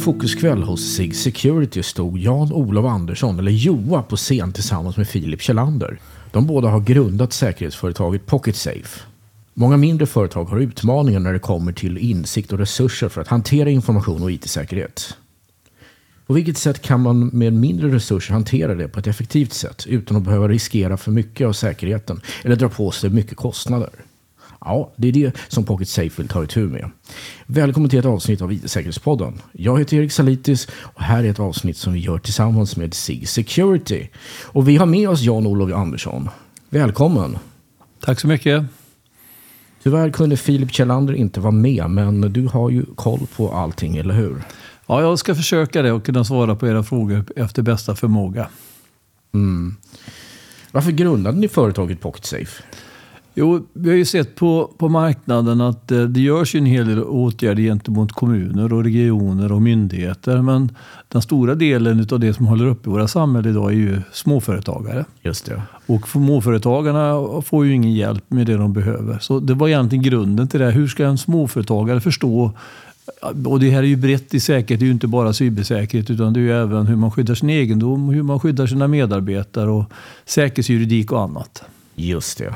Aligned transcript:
fokuskväll 0.00 0.62
hos 0.62 0.80
SIG 0.80 1.16
Security 1.16 1.82
stod 1.82 2.18
Jan-Olof 2.18 2.86
Andersson, 2.86 3.38
eller 3.38 3.52
Joa, 3.52 4.02
på 4.02 4.16
scen 4.16 4.52
tillsammans 4.52 4.96
med 4.96 5.08
Filip 5.08 5.42
Kjellander. 5.42 5.98
De 6.32 6.46
båda 6.46 6.68
har 6.68 6.80
grundat 6.80 7.32
säkerhetsföretaget 7.32 8.26
PocketSafe. 8.26 9.00
Många 9.54 9.76
mindre 9.76 10.06
företag 10.06 10.44
har 10.44 10.58
utmaningar 10.58 11.20
när 11.20 11.32
det 11.32 11.38
kommer 11.38 11.72
till 11.72 11.98
insikt 11.98 12.52
och 12.52 12.58
resurser 12.58 13.08
för 13.08 13.20
att 13.20 13.28
hantera 13.28 13.70
information 13.70 14.22
och 14.22 14.32
IT-säkerhet. 14.32 15.16
På 16.26 16.34
vilket 16.34 16.58
sätt 16.58 16.82
kan 16.82 17.00
man 17.00 17.26
med 17.26 17.52
mindre 17.52 17.94
resurser 17.94 18.32
hantera 18.32 18.74
det 18.74 18.88
på 18.88 19.00
ett 19.00 19.06
effektivt 19.06 19.52
sätt 19.52 19.86
utan 19.86 20.16
att 20.16 20.22
behöva 20.22 20.48
riskera 20.48 20.96
för 20.96 21.10
mycket 21.10 21.46
av 21.46 21.52
säkerheten 21.52 22.20
eller 22.44 22.56
dra 22.56 22.68
på 22.68 22.90
sig 22.90 23.10
mycket 23.10 23.36
kostnader? 23.36 23.90
Ja, 24.64 24.92
det 24.96 25.08
är 25.08 25.12
det 25.12 25.36
som 25.48 25.64
Pocket 25.64 25.88
Safe 25.88 26.22
vill 26.22 26.28
ta 26.28 26.44
itu 26.44 26.68
med. 26.68 26.90
Välkommen 27.46 27.90
till 27.90 27.98
ett 27.98 28.04
avsnitt 28.04 28.42
av 28.42 28.52
IT-säkerhetspodden. 28.52 29.40
Jag 29.52 29.78
heter 29.78 29.96
Erik 29.96 30.12
Salitis 30.12 30.68
och 30.80 31.02
här 31.02 31.24
är 31.24 31.30
ett 31.30 31.40
avsnitt 31.40 31.76
som 31.76 31.92
vi 31.92 32.00
gör 32.00 32.18
tillsammans 32.18 32.76
med 32.76 32.94
SIG 32.94 33.28
Security. 33.28 34.08
Och 34.44 34.68
vi 34.68 34.76
har 34.76 34.86
med 34.86 35.08
oss 35.08 35.20
Jan-Olof 35.20 35.72
Andersson. 35.72 36.28
Välkommen! 36.70 37.38
Tack 38.00 38.20
så 38.20 38.26
mycket! 38.26 38.64
Tyvärr 39.82 40.10
kunde 40.10 40.36
Filip 40.36 40.72
Kjellander 40.72 41.14
inte 41.14 41.40
vara 41.40 41.52
med, 41.52 41.90
men 41.90 42.20
du 42.20 42.46
har 42.46 42.70
ju 42.70 42.84
koll 42.94 43.26
på 43.36 43.52
allting, 43.52 43.96
eller 43.96 44.14
hur? 44.14 44.42
Ja, 44.86 45.00
jag 45.00 45.18
ska 45.18 45.34
försöka 45.34 45.82
det 45.82 45.92
och 45.92 46.04
kunna 46.04 46.24
svara 46.24 46.56
på 46.56 46.68
era 46.68 46.82
frågor 46.82 47.24
efter 47.36 47.62
bästa 47.62 47.96
förmåga. 47.96 48.48
Mm. 49.34 49.76
Varför 50.72 50.90
grundade 50.90 51.38
ni 51.38 51.48
företaget 51.48 52.00
PocketSafe? 52.00 52.62
Jo, 53.34 53.66
vi 53.72 53.88
har 53.88 53.96
ju 53.96 54.04
sett 54.04 54.34
på, 54.34 54.70
på 54.78 54.88
marknaden 54.88 55.60
att 55.60 55.92
eh, 55.92 56.02
det 56.02 56.20
görs 56.20 56.54
en 56.54 56.66
hel 56.66 56.86
del 56.86 57.04
åtgärder 57.04 57.62
gentemot 57.62 58.12
kommuner 58.12 58.72
och 58.72 58.84
regioner 58.84 59.52
och 59.52 59.62
myndigheter. 59.62 60.42
Men 60.42 60.72
den 61.08 61.22
stora 61.22 61.54
delen 61.54 62.06
av 62.12 62.20
det 62.20 62.34
som 62.34 62.46
håller 62.46 62.66
uppe 62.66 62.90
våra 62.90 63.08
samhälle 63.08 63.48
idag 63.48 63.70
är 63.70 63.76
ju 63.76 64.00
småföretagare. 64.12 65.04
Just 65.22 65.46
det. 65.46 65.62
Och 65.86 66.08
småföretagarna 66.08 67.42
får 67.42 67.66
ju 67.66 67.74
ingen 67.74 67.92
hjälp 67.92 68.24
med 68.28 68.46
det 68.46 68.56
de 68.56 68.72
behöver. 68.72 69.18
Så 69.18 69.40
det 69.40 69.54
var 69.54 69.68
egentligen 69.68 70.02
grunden 70.02 70.48
till 70.48 70.60
det. 70.60 70.70
Hur 70.70 70.88
ska 70.88 71.06
en 71.06 71.18
småföretagare 71.18 72.00
förstå 72.00 72.52
och 73.44 73.60
det 73.60 73.70
här 73.70 73.78
är 73.78 73.86
ju 73.86 73.96
brett 73.96 74.34
i 74.34 74.40
säkerhet, 74.40 74.80
det 74.80 74.84
är 74.84 74.86
ju 74.86 74.92
inte 74.92 75.06
bara 75.06 75.32
cybersäkerhet 75.32 76.10
utan 76.10 76.32
det 76.32 76.40
är 76.40 76.42
ju 76.42 76.52
även 76.52 76.86
hur 76.86 76.96
man 76.96 77.10
skyddar 77.10 77.34
sin 77.34 77.50
egendom, 77.50 78.08
hur 78.08 78.22
man 78.22 78.40
skyddar 78.40 78.66
sina 78.66 78.88
medarbetare 78.88 79.70
och 79.70 79.84
säkerhetsjuridik 80.24 81.12
och 81.12 81.20
annat. 81.20 81.62
Just 81.94 82.38
det. 82.38 82.54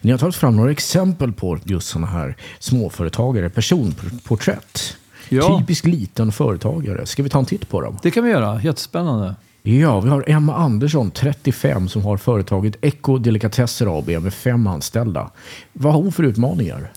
Ni 0.00 0.10
har 0.10 0.18
tagit 0.18 0.34
fram 0.34 0.56
några 0.56 0.70
exempel 0.70 1.32
på 1.32 1.58
just 1.64 1.88
sådana 1.88 2.06
här 2.06 2.36
småföretagare, 2.58 3.50
personporträtt. 3.50 4.96
Ja. 5.28 5.58
Typisk 5.58 5.84
liten 5.84 6.32
företagare. 6.32 7.06
Ska 7.06 7.22
vi 7.22 7.28
ta 7.28 7.38
en 7.38 7.46
titt 7.46 7.68
på 7.68 7.80
dem? 7.80 7.98
Det 8.02 8.10
kan 8.10 8.24
vi 8.24 8.30
göra. 8.30 8.62
Jättespännande. 8.62 9.34
Ja, 9.62 10.00
vi 10.00 10.08
har 10.08 10.24
Emma 10.26 10.54
Andersson, 10.54 11.10
35, 11.10 11.88
som 11.88 12.02
har 12.02 12.16
företaget 12.16 12.76
Eco 12.80 13.18
Delikatesser 13.18 13.98
AB 13.98 14.08
med 14.08 14.34
fem 14.34 14.66
anställda. 14.66 15.30
Vad 15.72 15.92
har 15.92 16.02
hon 16.02 16.12
för 16.12 16.22
utmaningar? 16.22 16.92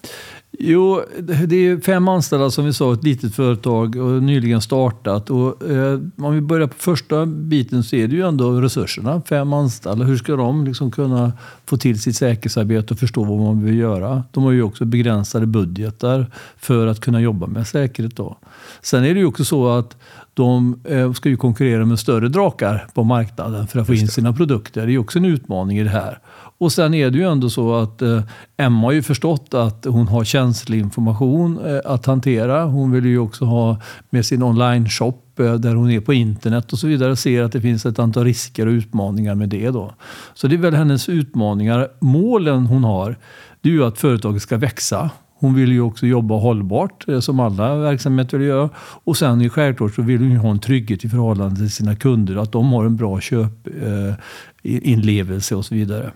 Jo, 0.60 1.02
det 1.20 1.56
är 1.56 1.82
fem 1.82 2.08
anställda 2.08 2.52
som 2.52 2.66
vi 2.66 2.74
sa, 2.74 2.94
ett 2.94 3.04
litet 3.04 3.36
företag 3.36 3.96
och 3.96 4.24
nyligen 4.24 4.62
startat. 4.62 5.30
Och, 5.30 5.70
eh, 5.70 6.00
om 6.18 6.34
vi 6.34 6.42
börjar 6.42 6.68
på 6.68 6.78
första 6.78 7.26
biten 7.26 7.84
så 7.84 7.96
är 7.96 8.08
det 8.08 8.16
ju 8.16 8.28
ändå 8.28 8.62
resurserna. 8.62 9.22
Fem 9.26 9.54
anställda, 9.54 10.06
hur 10.06 10.18
ska 10.18 10.36
de 10.36 10.66
liksom 10.66 10.92
kunna 10.92 11.32
få 11.66 11.78
till 11.78 12.02
sitt 12.02 12.16
säkerhetsarbete 12.16 12.94
och 12.94 13.00
förstå 13.00 13.24
vad 13.24 13.40
man 13.40 13.64
vill 13.64 13.78
göra? 13.78 14.24
De 14.32 14.44
har 14.44 14.52
ju 14.52 14.64
också 14.64 14.86
begränsade 14.86 15.46
budgetar 15.46 16.28
för 16.58 16.88
att 16.88 17.00
kunna 17.00 17.22
jobba 17.22 17.48
med 17.48 17.68
säkerhet. 17.68 18.16
Då. 18.16 18.38
Sen 18.82 19.04
är 19.04 19.14
det 19.14 19.20
ju 19.20 19.26
också 19.26 19.46
så 19.46 19.70
att 19.70 19.98
de 20.34 20.80
eh, 20.84 21.14
ska 21.14 21.30
ju 21.30 21.38
konkurrera 21.38 21.86
med 21.86 22.00
större 22.00 22.30
drakar 22.30 22.88
på 22.94 23.04
marknaden 23.04 23.68
för 23.68 23.80
att 23.80 23.88
få 23.88 23.94
in 23.94 24.08
sina 24.08 24.34
produkter. 24.34 24.88
Det 24.88 24.94
är 24.94 24.98
också 24.98 25.20
en 25.20 25.26
utmaning 25.26 25.78
i 25.78 25.84
det 25.84 25.90
här. 25.90 26.20
Och 26.58 26.72
sen 26.72 26.94
är 26.94 27.10
det 27.10 27.18
ju 27.18 27.32
ändå 27.32 27.50
så 27.50 27.76
att 27.76 28.02
eh, 28.02 28.22
Emma 28.58 28.88
har 28.88 28.92
ju 28.92 29.02
förstått 29.02 29.54
att 29.54 29.86
hon 29.86 30.08
har 30.08 30.24
känslig 30.24 30.80
information 30.80 31.60
eh, 31.66 31.80
att 31.86 32.06
hantera. 32.06 32.66
Hon 32.66 32.92
vill 32.92 33.06
ju 33.06 33.20
också 33.20 33.46
ha 33.46 33.82
med 34.10 34.26
sin 34.26 34.44
online-shop 34.44 35.18
där 35.36 35.76
hon 35.76 35.92
är 35.92 36.00
på 36.00 36.14
internet 36.14 36.74
och 36.74 36.80
så 36.80 36.88
vidare. 36.88 37.16
Ser 37.16 37.44
att 37.44 37.52
det 37.52 37.62
finns 37.62 37.86
ett 37.86 38.00
antal 38.00 38.24
risker 38.24 38.68
och 38.68 38.72
utmaningar 38.72 39.36
med 39.36 39.50
det. 39.50 39.70
Då. 39.70 39.94
Så 40.34 40.48
det 40.48 40.56
är 40.56 40.58
väl 40.58 40.76
hennes 40.76 41.10
utmaningar. 41.10 41.88
Målen 42.00 42.66
hon 42.66 42.84
har, 42.84 43.18
det 43.62 43.70
är 43.70 43.74
ju 43.74 43.84
att 43.84 43.98
företaget 43.98 44.42
ska 44.42 44.58
växa. 44.58 45.10
Hon 45.42 45.54
vill 45.54 45.72
ju 45.72 45.82
också 45.82 46.08
jobba 46.08 46.36
hållbart, 46.36 47.08
eh, 47.08 47.20
som 47.20 47.40
alla 47.40 47.76
verksamheter 47.76 48.38
vill 48.38 48.48
göra. 48.48 48.70
Och 49.04 49.18
sen 49.18 49.50
självklart 49.50 49.96
så 49.96 50.02
vill 50.02 50.20
hon 50.20 50.32
ju 50.32 50.38
ha 50.38 50.52
en 50.52 50.60
trygghet 50.60 51.06
i 51.06 51.10
förhållande 51.10 51.56
till 51.56 51.72
sina 51.72 51.96
kunder. 51.96 52.36
Att 52.36 52.52
de 52.52 52.74
har 52.74 52.86
en 52.86 52.96
bra 52.96 53.20
köpinlevelse 53.20 55.54
eh, 55.54 55.58
och 55.58 55.66
så 55.66 55.76
vidare 55.76 56.12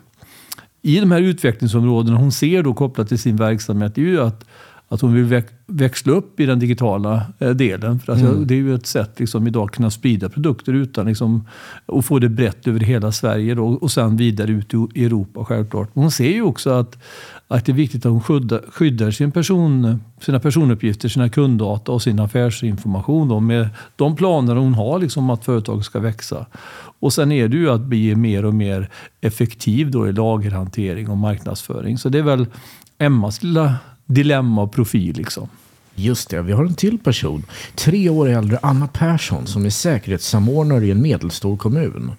i 0.86 1.00
de 1.00 1.12
här 1.12 1.22
utvecklingsområdena 1.22 2.18
hon 2.18 2.32
ser 2.32 2.64
då 2.64 2.74
kopplat 2.74 3.08
till 3.08 3.20
sin 3.20 3.36
verksamhet, 3.36 3.96
det 3.96 4.02
är 4.02 4.06
ju 4.06 4.22
att, 4.22 4.46
att 4.96 5.02
hon 5.02 5.14
vill 5.14 5.44
växla 5.68 6.14
upp 6.14 6.40
i 6.40 6.46
den 6.46 6.60
digitala 6.60 7.26
eh, 7.40 7.50
delen. 7.50 8.00
För 8.00 8.12
alltså, 8.12 8.28
mm. 8.28 8.48
Det 8.48 8.54
är 8.54 8.58
ju 8.58 8.76
ett 8.76 8.86
sätt 8.86 9.20
liksom, 9.20 9.48
idag 9.48 9.66
att 9.66 9.76
kunna 9.76 9.92
sprida 9.92 10.30
produkter 10.30 10.74
utan 10.74 11.06
liksom, 11.06 11.48
och 11.86 12.06
få 12.06 12.20
det 12.20 12.30
brett 12.30 12.68
över 12.68 12.80
hela 12.80 13.12
Sverige 13.12 13.56
då, 13.56 13.66
och 13.68 13.92
sen 13.92 14.18
vidare 14.18 14.52
ut 14.52 14.74
i 14.94 15.06
Europa 15.06 15.46
självklart. 15.46 15.90
Hon 15.94 16.12
ser 16.12 16.32
ju 16.32 16.42
också 16.42 16.70
att, 16.70 16.98
att 17.48 17.66
det 17.66 17.72
är 17.72 17.74
viktigt 17.74 18.06
att 18.06 18.12
hon 18.12 18.22
skyddar, 18.22 18.62
skyddar 18.72 19.12
sin 19.12 19.32
person, 19.32 20.00
sina 20.20 20.40
personuppgifter, 20.40 21.10
sina 21.10 21.30
kunddata 21.30 21.92
och 21.92 22.02
sin 22.02 22.20
affärsinformation 22.20 23.28
då, 23.28 23.40
med 23.40 23.70
de 23.96 24.16
planer 24.16 24.56
hon 24.56 24.74
har 24.74 25.00
liksom, 25.00 25.30
att 25.30 25.46
företaget 25.46 25.86
ska 25.86 26.00
växa. 26.00 26.46
Och 27.00 27.14
sen 27.14 27.32
är 27.32 27.48
det 27.48 27.58
ju 27.58 27.70
att 27.70 27.82
bli 27.82 28.16
mer 28.16 28.46
och 28.46 28.54
mer 28.54 28.90
effektiv 29.22 29.92
då 29.92 30.08
i 30.08 30.14
lagerhantering 30.14 31.10
och 31.10 31.18
marknadsföring. 31.18 31.98
Så 31.98 32.10
det 32.10 32.18
är 32.20 32.24
väl 32.24 32.48
Emmas 32.98 33.44
lilla 33.44 33.76
dilemma 34.06 34.62
och 34.62 34.72
profil. 34.72 35.16
Liksom. 35.18 35.50
Just 35.96 36.30
det, 36.30 36.42
vi 36.42 36.54
har 36.54 36.66
en 36.66 36.76
till 36.76 37.00
person. 37.00 37.46
Tre 37.76 38.10
år 38.10 38.30
äldre 38.30 38.60
Anna 38.62 38.88
Persson 38.88 39.48
som 39.48 39.66
är 39.66 39.70
säkerhetssamordnare 39.70 40.86
i 40.86 40.92
en 40.92 41.02
medelstor 41.02 41.58
kommun. 41.58 42.12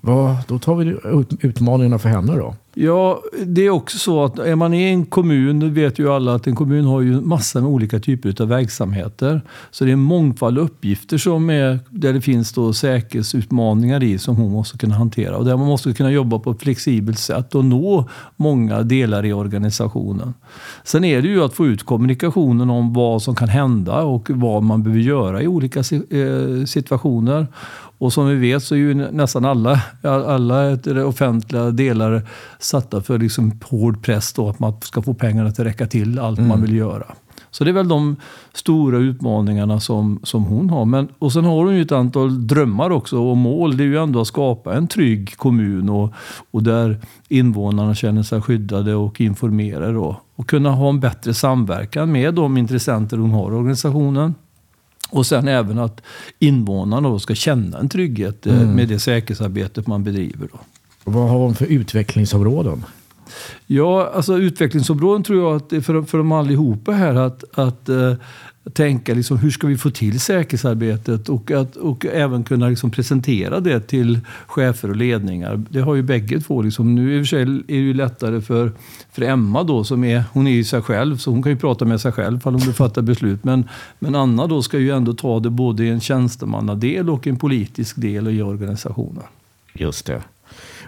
Va, 0.00 0.38
då 0.48 0.58
tar 0.58 0.74
vi 0.74 0.96
utmaningarna 1.40 1.98
för 1.98 2.08
henne 2.08 2.36
då. 2.36 2.54
Ja, 2.80 3.22
det 3.46 3.66
är 3.66 3.70
också 3.70 3.98
så 3.98 4.24
att 4.24 4.38
är 4.38 4.56
man 4.56 4.74
i 4.74 4.82
en 4.82 5.06
kommun, 5.06 5.60
då 5.60 5.66
vet 5.66 5.98
ju 5.98 6.12
alla 6.12 6.34
att 6.34 6.46
en 6.46 6.54
kommun 6.54 6.84
har 6.84 7.00
ju 7.00 7.20
massor 7.20 7.60
med 7.60 7.70
olika 7.70 7.98
typer 8.00 8.42
av 8.42 8.48
verksamheter. 8.48 9.42
Så 9.70 9.84
det 9.84 9.90
är 9.90 9.92
en 9.92 9.98
mångfald 9.98 10.58
uppgifter 10.58 11.18
som 11.18 11.50
är, 11.50 11.78
där 11.90 12.12
det 12.12 12.20
finns 12.20 12.52
då 12.52 12.72
säkerhetsutmaningar 12.72 14.02
i 14.02 14.18
som 14.18 14.36
hon 14.36 14.52
måste 14.52 14.78
kunna 14.78 14.94
hantera. 14.94 15.36
Och 15.36 15.44
där 15.44 15.56
man 15.56 15.66
måste 15.66 15.92
kunna 15.92 16.10
jobba 16.10 16.38
på 16.38 16.50
ett 16.50 16.62
flexibelt 16.62 17.18
sätt 17.18 17.54
och 17.54 17.64
nå 17.64 18.08
många 18.36 18.82
delar 18.82 19.24
i 19.24 19.32
organisationen. 19.32 20.34
Sen 20.84 21.04
är 21.04 21.22
det 21.22 21.28
ju 21.28 21.44
att 21.44 21.54
få 21.54 21.66
ut 21.66 21.82
kommunikationen 21.82 22.70
om 22.70 22.92
vad 22.92 23.22
som 23.22 23.34
kan 23.34 23.48
hända 23.48 24.02
och 24.02 24.30
vad 24.30 24.62
man 24.62 24.82
behöver 24.82 25.02
göra 25.02 25.42
i 25.42 25.46
olika 25.46 25.78
eh, 25.80 26.64
situationer. 26.66 27.46
Och 27.98 28.12
som 28.12 28.28
vi 28.28 28.34
vet 28.34 28.62
så 28.62 28.74
är 28.74 28.78
ju 28.78 28.94
nästan 28.94 29.44
alla, 29.44 29.80
alla 30.02 30.78
offentliga 31.06 31.70
delar 31.70 32.22
satta 32.58 33.00
för 33.00 33.18
liksom 33.18 33.60
hård 33.64 34.02
press 34.02 34.32
då, 34.32 34.48
att 34.48 34.58
man 34.58 34.80
ska 34.80 35.02
få 35.02 35.14
pengarna 35.14 35.48
att 35.48 35.58
räcka 35.58 35.86
till 35.86 36.18
allt 36.18 36.38
mm. 36.38 36.48
man 36.48 36.62
vill 36.62 36.76
göra. 36.76 37.06
Så 37.50 37.64
det 37.64 37.70
är 37.70 37.72
väl 37.72 37.88
de 37.88 38.16
stora 38.52 38.98
utmaningarna 38.98 39.80
som, 39.80 40.20
som 40.22 40.44
hon 40.44 40.70
har. 40.70 40.84
Men, 40.84 41.08
och 41.18 41.32
sen 41.32 41.44
har 41.44 41.64
hon 41.64 41.74
ju 41.74 41.82
ett 41.82 41.92
antal 41.92 42.46
drömmar 42.46 42.90
också 42.90 43.18
och 43.18 43.36
mål. 43.36 43.76
Det 43.76 43.82
är 43.82 43.86
ju 43.86 43.98
ändå 43.98 44.20
att 44.20 44.26
skapa 44.26 44.74
en 44.74 44.88
trygg 44.88 45.36
kommun 45.36 45.88
och, 45.88 46.12
och 46.50 46.62
där 46.62 47.00
invånarna 47.28 47.94
känner 47.94 48.22
sig 48.22 48.42
skyddade 48.42 48.94
och 48.94 49.20
informerade. 49.20 49.92
Då. 49.92 50.20
Och 50.36 50.48
kunna 50.48 50.70
ha 50.70 50.88
en 50.88 51.00
bättre 51.00 51.34
samverkan 51.34 52.12
med 52.12 52.34
de 52.34 52.56
intressenter 52.56 53.16
hon 53.16 53.30
har 53.30 53.52
i 53.52 53.54
organisationen. 53.54 54.34
Och 55.10 55.26
sen 55.26 55.48
även 55.48 55.78
att 55.78 56.00
invånarna 56.38 57.08
då 57.08 57.18
ska 57.18 57.34
känna 57.34 57.78
en 57.78 57.88
trygghet 57.88 58.46
eh, 58.46 58.60
mm. 58.60 58.74
med 58.74 58.88
det 58.88 58.98
säkerhetsarbetet 58.98 59.86
man 59.86 60.04
bedriver. 60.04 60.48
Då. 60.52 60.58
Vad 61.04 61.28
har 61.28 61.38
de 61.38 61.54
för 61.54 61.66
utvecklingsområden? 61.66 62.84
Ja, 63.66 64.10
alltså 64.14 64.38
utvecklingsområden 64.38 65.22
tror 65.22 65.42
jag 65.42 65.56
att 65.56 65.70
det 65.70 65.76
är 65.76 65.80
för, 65.80 66.02
för 66.02 66.18
dem 66.18 66.32
allihopa 66.32 66.92
här 66.92 67.14
att, 67.14 67.58
att 67.58 67.88
uh, 67.88 68.14
tänka 68.72 69.14
liksom, 69.14 69.38
hur 69.38 69.50
ska 69.50 69.66
vi 69.66 69.76
få 69.76 69.90
till 69.90 70.20
säkerhetsarbetet 70.20 71.28
och, 71.28 71.50
att, 71.50 71.76
och 71.76 72.06
även 72.06 72.44
kunna 72.44 72.68
liksom 72.68 72.90
presentera 72.90 73.60
det 73.60 73.80
till 73.80 74.20
chefer 74.46 74.90
och 74.90 74.96
ledningar. 74.96 75.64
Det 75.70 75.80
har 75.80 75.94
ju 75.94 76.02
bägge 76.02 76.40
två. 76.40 76.62
Liksom. 76.62 76.94
Nu 76.94 77.16
i 77.16 77.18
och 77.18 77.26
för 77.26 77.26
sig 77.26 77.42
är 77.42 77.62
det 77.66 77.74
ju 77.74 77.94
lättare 77.94 78.40
för, 78.40 78.72
för 79.12 79.22
Emma 79.22 79.62
då, 79.62 79.84
som 79.84 80.04
är, 80.04 80.24
hon 80.32 80.46
är 80.46 80.50
ju 80.50 80.64
sig 80.64 80.82
själv, 80.82 81.16
så 81.16 81.30
hon 81.30 81.42
kan 81.42 81.52
ju 81.52 81.58
prata 81.58 81.84
med 81.84 82.00
sig 82.00 82.12
själv 82.12 82.40
om 82.44 82.54
hon 82.54 82.74
fattar 82.74 83.02
beslut. 83.02 83.44
Men, 83.44 83.68
men 83.98 84.14
Anna 84.14 84.46
då 84.46 84.62
ska 84.62 84.78
ju 84.78 84.90
ändå 84.90 85.14
ta 85.14 85.40
det 85.40 85.50
både 85.50 85.84
i 85.84 85.88
en 85.88 86.00
tjänstemannadel 86.00 87.10
och 87.10 87.26
en 87.26 87.36
politisk 87.36 87.96
del 87.96 88.28
i 88.28 88.42
organisationen. 88.42 89.24
Just 89.74 90.06
det. 90.06 90.22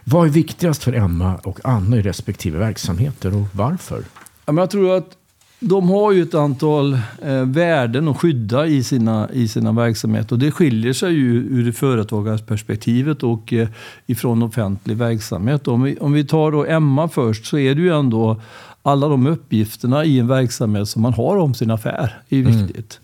Vad 0.05 0.27
är 0.27 0.31
viktigast 0.31 0.83
för 0.83 0.93
Emma 0.93 1.37
och 1.37 1.61
Anna 1.65 1.97
i 1.97 2.03
respektive 2.03 2.59
verksamheter 2.59 3.37
och 3.37 3.47
varför? 3.53 4.03
jag 4.47 4.71
tror 4.71 4.97
att 4.97 5.17
de 5.61 5.89
har 5.89 6.13
ju 6.13 6.23
ett 6.23 6.35
antal 6.35 6.93
eh, 7.23 7.45
värden 7.45 8.09
att 8.09 8.21
skydda 8.21 8.67
i 8.67 8.83
sina, 8.83 9.29
i 9.33 9.49
sina 9.49 9.73
verksamheter. 9.73 10.33
Och 10.33 10.39
det 10.39 10.51
skiljer 10.51 10.93
sig 10.93 11.13
ju 11.13 11.35
ur 11.35 11.73
företagarperspektivet 11.73 13.23
och 13.23 13.53
eh, 13.53 13.69
ifrån 14.07 14.43
offentlig 14.43 14.97
verksamhet. 14.97 15.69
Om 15.69 15.83
vi, 15.83 15.97
om 15.97 16.13
vi 16.13 16.25
tar 16.25 16.53
då 16.53 16.65
Emma 16.65 17.09
först 17.09 17.47
så 17.47 17.59
är 17.59 17.75
det 17.75 17.81
ju 17.81 17.95
ändå 17.95 18.41
alla 18.83 19.09
de 19.09 19.27
uppgifterna 19.27 20.05
i 20.05 20.19
en 20.19 20.29
verksamhet 20.29 20.89
som 20.89 21.03
man 21.03 21.15
har 21.15 21.37
om 21.37 21.55
sin 21.55 21.71
affär. 21.71 22.23
är 22.29 22.39
mm. 22.39 22.53
viktigt. 22.53 23.01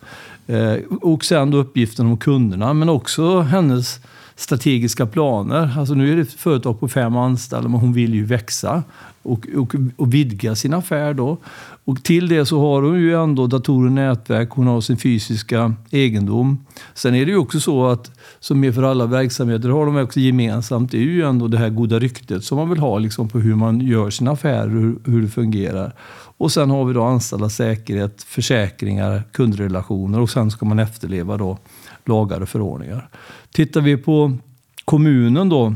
Mm. 0.46 0.74
Eh, 0.74 0.96
och 1.00 1.24
sen 1.24 1.50
då 1.50 1.58
uppgiften 1.58 2.06
om 2.06 2.16
kunderna 2.16 2.74
men 2.74 2.88
också 2.88 3.40
hennes 3.40 4.00
strategiska 4.36 5.06
planer. 5.06 5.78
Alltså 5.78 5.94
nu 5.94 6.12
är 6.12 6.16
det 6.16 6.22
ett 6.22 6.32
företag 6.32 6.80
på 6.80 6.88
fem 6.88 7.16
anställda 7.16 7.68
men 7.68 7.80
hon 7.80 7.92
vill 7.92 8.14
ju 8.14 8.24
växa 8.24 8.82
och, 9.22 9.46
och, 9.56 9.74
och 9.96 10.14
vidga 10.14 10.54
sin 10.54 10.74
affär. 10.74 11.14
Då. 11.14 11.38
Och 11.86 12.02
till 12.02 12.28
det 12.28 12.46
så 12.46 12.60
har 12.60 12.82
hon 12.82 13.00
ju 13.00 13.14
ändå 13.14 13.46
datorer 13.46 13.86
och 13.86 13.92
nätverk, 13.92 14.50
hon 14.50 14.66
har 14.66 14.80
sin 14.80 14.96
fysiska 14.96 15.74
egendom. 15.90 16.66
Sen 16.94 17.14
är 17.14 17.26
det 17.26 17.30
ju 17.32 17.38
också 17.38 17.60
så 17.60 17.86
att, 17.86 18.10
som 18.40 18.64
är 18.64 18.72
för 18.72 18.82
alla 18.82 19.06
verksamheter, 19.06 19.68
har 19.68 19.86
de 19.86 19.96
också 19.96 20.20
gemensamt, 20.20 20.90
det 20.90 20.98
är 20.98 21.02
ju 21.02 21.22
ändå 21.22 21.48
det 21.48 21.58
här 21.58 21.68
goda 21.68 21.98
ryktet 21.98 22.44
som 22.44 22.58
man 22.58 22.70
vill 22.70 22.78
ha 22.78 22.98
liksom, 22.98 23.28
på 23.28 23.38
hur 23.38 23.54
man 23.54 23.80
gör 23.80 24.10
sina 24.10 24.30
affärer, 24.30 24.68
hur, 24.68 24.98
hur 25.04 25.22
det 25.22 25.28
fungerar. 25.28 25.94
Och 26.38 26.52
sen 26.52 26.70
har 26.70 26.84
vi 26.84 26.94
då 26.94 27.02
anställda 27.02 27.48
säkerhet, 27.48 28.22
försäkringar, 28.22 29.22
kundrelationer 29.32 30.20
och 30.20 30.30
sen 30.30 30.50
ska 30.50 30.66
man 30.66 30.78
efterleva 30.78 31.36
då 31.36 31.58
lagar 32.04 32.40
och 32.40 32.48
förordningar. 32.48 33.08
Tittar 33.52 33.80
vi 33.80 33.96
på 33.96 34.32
kommunen 34.84 35.48
då 35.48 35.74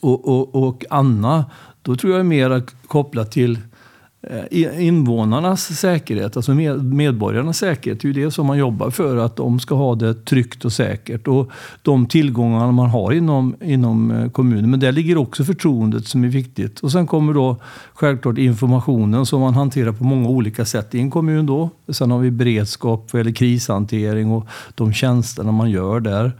och, 0.00 0.28
och, 0.28 0.68
och 0.68 0.84
Anna, 0.90 1.44
då 1.82 1.96
tror 1.96 2.12
jag 2.12 2.20
är 2.20 2.24
mer 2.24 2.62
kopplat 2.86 3.32
till 3.32 3.58
Eh, 4.22 4.86
invånarnas 4.86 5.78
säkerhet, 5.78 6.36
alltså 6.36 6.54
medborgarnas 6.54 7.58
säkerhet, 7.58 8.00
det 8.00 8.08
är 8.08 8.12
ju 8.12 8.24
det 8.24 8.30
som 8.30 8.46
man 8.46 8.58
jobbar 8.58 8.90
för, 8.90 9.16
att 9.16 9.36
de 9.36 9.60
ska 9.60 9.74
ha 9.74 9.94
det 9.94 10.14
tryggt 10.24 10.64
och 10.64 10.72
säkert. 10.72 11.28
Och 11.28 11.50
de 11.82 12.06
tillgångar 12.06 12.72
man 12.72 12.90
har 12.90 13.12
inom, 13.12 13.56
inom 13.60 14.10
eh, 14.10 14.30
kommunen. 14.30 14.70
Men 14.70 14.80
där 14.80 14.92
ligger 14.92 15.16
också 15.18 15.44
förtroendet 15.44 16.06
som 16.06 16.24
är 16.24 16.28
viktigt. 16.28 16.80
Och 16.80 16.92
sen 16.92 17.06
kommer 17.06 17.34
då 17.34 17.56
självklart 17.94 18.38
informationen 18.38 19.26
som 19.26 19.40
man 19.40 19.54
hanterar 19.54 19.92
på 19.92 20.04
många 20.04 20.28
olika 20.28 20.64
sätt 20.64 20.94
i 20.94 21.00
en 21.00 21.10
kommun. 21.10 21.46
Då. 21.46 21.70
Sen 21.88 22.10
har 22.10 22.18
vi 22.18 22.30
beredskap 22.30 23.14
eller 23.14 23.32
krishantering 23.32 24.32
och 24.32 24.48
de 24.74 24.92
tjänsterna 24.92 25.52
man 25.52 25.70
gör 25.70 26.00
där. 26.00 26.32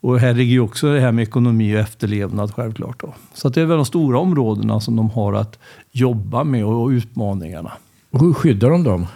Och 0.00 0.20
här 0.20 0.34
ligger 0.34 0.52
ju 0.52 0.60
också 0.60 0.92
det 0.92 1.00
här 1.00 1.12
med 1.12 1.22
ekonomi 1.22 1.76
och 1.76 1.80
efterlevnad 1.80 2.54
självklart. 2.54 3.00
Då. 3.00 3.14
Så 3.34 3.48
det 3.48 3.60
är 3.60 3.64
väl 3.64 3.76
de 3.76 3.84
stora 3.84 4.18
områdena 4.18 4.80
som 4.80 4.96
de 4.96 5.10
har 5.10 5.32
att 5.32 5.58
jobba 6.00 6.44
med 6.44 6.64
och 6.64 6.88
utmaningarna. 6.88 7.72
Och 8.10 8.20
hur 8.20 8.32
skyddar 8.32 8.70
de 8.70 8.84
dem? 8.84 9.06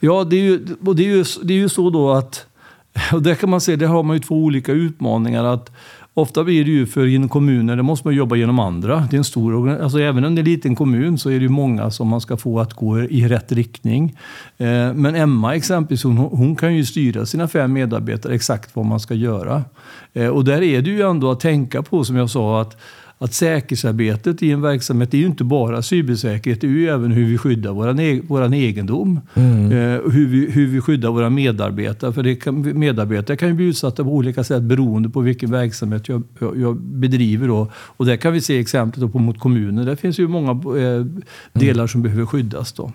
Ja, 0.00 0.24
det 0.24 0.36
är 0.36 0.42
ju, 0.42 0.58
det 0.80 1.02
är 1.02 1.16
ju, 1.16 1.24
det 1.42 1.54
är 1.54 1.58
ju 1.58 1.68
så 1.68 1.90
då 1.90 2.10
att, 2.10 2.46
och 3.12 3.22
där 3.22 3.34
kan 3.34 3.50
man 3.50 3.60
se, 3.60 3.76
där 3.76 3.86
har 3.86 4.02
man 4.02 4.16
ju 4.16 4.20
två 4.20 4.34
olika 4.34 4.72
utmaningar. 4.72 5.44
att 5.44 5.70
Ofta 6.18 6.44
blir 6.44 6.64
det 6.64 6.70
ju 6.70 6.86
för 6.86 7.06
inom 7.06 7.28
kommuner, 7.28 7.76
där 7.76 7.82
måste 7.82 8.06
man 8.06 8.14
jobba 8.14 8.36
genom 8.36 8.58
andra. 8.58 9.06
Det 9.10 9.16
är 9.16 9.18
en 9.18 9.24
stor 9.24 9.68
alltså 9.68 10.00
Även 10.00 10.24
om 10.24 10.34
det 10.34 10.38
är 10.38 10.42
en 10.42 10.50
liten 10.50 10.74
kommun 10.74 11.18
så 11.18 11.30
är 11.30 11.34
det 11.34 11.42
ju 11.42 11.48
många 11.48 11.90
som 11.90 12.08
man 12.08 12.20
ska 12.20 12.36
få 12.36 12.60
att 12.60 12.74
gå 12.74 13.00
i 13.00 13.28
rätt 13.28 13.52
riktning. 13.52 14.16
Eh, 14.56 14.92
men 14.94 15.14
Emma 15.14 15.54
exempelvis, 15.54 16.04
hon, 16.04 16.16
hon 16.16 16.56
kan 16.56 16.76
ju 16.76 16.84
styra 16.84 17.26
sina 17.26 17.48
fem 17.48 17.72
medarbetare 17.72 18.34
exakt 18.34 18.76
vad 18.76 18.84
man 18.84 19.00
ska 19.00 19.14
göra. 19.14 19.64
Eh, 20.12 20.28
och 20.28 20.44
där 20.44 20.62
är 20.62 20.82
det 20.82 20.90
ju 20.90 21.02
ändå 21.02 21.30
att 21.30 21.40
tänka 21.40 21.82
på, 21.82 22.04
som 22.04 22.16
jag 22.16 22.30
sa, 22.30 22.60
att 22.60 22.76
att 23.20 23.34
säkerhetsarbetet 23.34 24.42
i 24.42 24.50
en 24.50 24.60
verksamhet 24.60 25.14
är 25.14 25.18
ju 25.18 25.26
inte 25.26 25.44
bara 25.44 25.82
cybersäkerhet, 25.82 26.60
det 26.60 26.66
är 26.66 26.70
ju 26.70 26.88
även 26.88 27.12
hur 27.12 27.24
vi 27.24 27.38
skyddar 27.38 27.72
vår 27.72 28.54
e 28.54 28.56
egendom. 28.56 29.20
Mm. 29.34 29.72
Eh, 29.72 30.12
hur, 30.12 30.26
vi, 30.26 30.50
hur 30.50 30.66
vi 30.66 30.80
skyddar 30.80 31.10
våra 31.10 31.30
medarbetare. 31.30 32.12
För 32.12 32.22
det 32.22 32.36
kan, 32.36 32.78
medarbetare 32.78 33.36
kan 33.36 33.48
ju 33.48 33.54
bli 33.54 33.64
utsatta 33.64 34.04
på 34.04 34.10
olika 34.10 34.44
sätt 34.44 34.62
beroende 34.62 35.08
på 35.08 35.20
vilken 35.20 35.50
verksamhet 35.50 36.08
jag, 36.08 36.22
jag, 36.38 36.60
jag 36.60 36.76
bedriver. 36.80 37.48
Då. 37.48 37.68
Och 37.74 38.06
där 38.06 38.16
kan 38.16 38.32
vi 38.32 38.40
se 38.40 38.58
exemplet 38.58 39.12
på 39.12 39.18
mot 39.18 39.40
kommuner. 39.40 39.84
Där 39.84 39.96
finns 39.96 40.18
ju 40.18 40.28
många 40.28 40.50
eh, 40.50 41.04
delar 41.52 41.80
mm. 41.80 41.88
som 41.88 42.02
behöver 42.02 42.26
skyddas. 42.26 42.72
Då. 42.72 42.92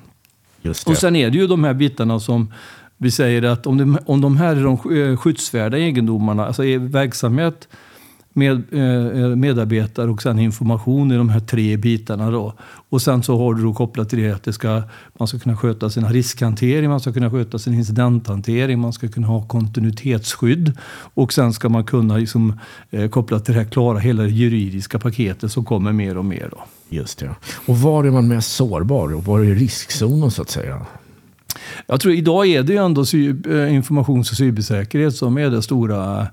Och 0.86 0.98
sen 0.98 1.16
är 1.16 1.30
det 1.30 1.38
ju 1.38 1.48
de 1.48 1.64
här 1.64 1.74
bitarna 1.74 2.20
som 2.20 2.54
vi 2.98 3.12
säger 3.12 3.44
att 3.44 3.68
om, 3.68 3.78
det, 3.78 4.00
om 4.06 4.22
de 4.22 4.38
här 4.38 4.56
är 4.56 4.64
de 4.64 4.98
eh, 4.98 5.18
skyddsvärda 5.18 5.78
egendomarna, 5.78 6.46
alltså 6.46 6.66
är 6.66 6.80
verksamhet 6.80 7.68
med, 8.34 8.52
eh, 8.74 9.36
medarbetare 9.36 10.12
och 10.12 10.22
sen 10.22 10.40
information 10.40 11.12
i 11.12 11.18
de 11.18 11.30
här 11.30 11.40
tre 11.40 11.78
bitarna. 11.78 12.32
Då. 12.32 12.54
Och 12.90 13.02
sen 13.02 13.24
så 13.24 13.38
har 13.38 13.54
du 13.54 13.64
då 13.64 13.74
kopplat 13.74 14.10
till 14.10 14.20
det 14.20 14.32
att 14.32 14.44
det 14.44 14.54
ska, 14.54 14.82
man 15.20 15.28
ska 15.28 15.40
kunna 15.40 15.58
sköta 15.58 15.90
sin 15.90 16.10
riskhantering, 16.10 16.90
man 16.90 17.00
ska 17.00 17.14
kunna 17.14 17.32
sköta 17.32 17.60
sin 17.60 17.74
incidenthantering, 17.74 18.80
man 18.80 18.94
ska 18.94 19.08
kunna 19.08 19.28
ha 19.28 19.48
kontinuitetsskydd 19.48 20.78
och 21.14 21.34
sen 21.34 21.54
ska 21.54 21.70
man 21.70 21.84
kunna 21.86 22.18
liksom, 22.18 22.60
eh, 22.92 23.10
koppla 23.10 23.40
till 23.40 23.54
det 23.54 23.60
här, 23.60 23.68
klara 23.68 24.00
hela 24.00 24.24
det 24.24 24.30
juridiska 24.30 25.00
paketet 25.00 25.52
som 25.52 25.66
kommer 25.66 25.92
mer 25.92 26.18
och 26.18 26.26
mer. 26.26 26.50
Då. 26.52 26.64
Just 26.90 27.20
det. 27.20 27.30
Och 27.66 27.78
var 27.78 28.04
är 28.04 28.12
man 28.12 28.28
mest 28.28 28.56
sårbar 28.56 29.14
och 29.14 29.26
var 29.26 29.40
är 29.40 29.56
riskzonen 29.56 30.32
så 30.32 30.42
att 30.42 30.50
säga? 30.50 30.86
Jag 31.88 32.02
tror 32.02 32.14
idag 32.14 32.48
är 32.48 32.64
det 32.64 32.74
ju 32.74 32.80
ändå 32.80 33.04
eh, 33.52 33.76
informations 33.76 34.32
och 34.32 34.38
cybersäkerhet 34.38 35.16
som 35.16 35.38
är 35.38 35.50
den 35.50 35.62
stora 35.62 36.28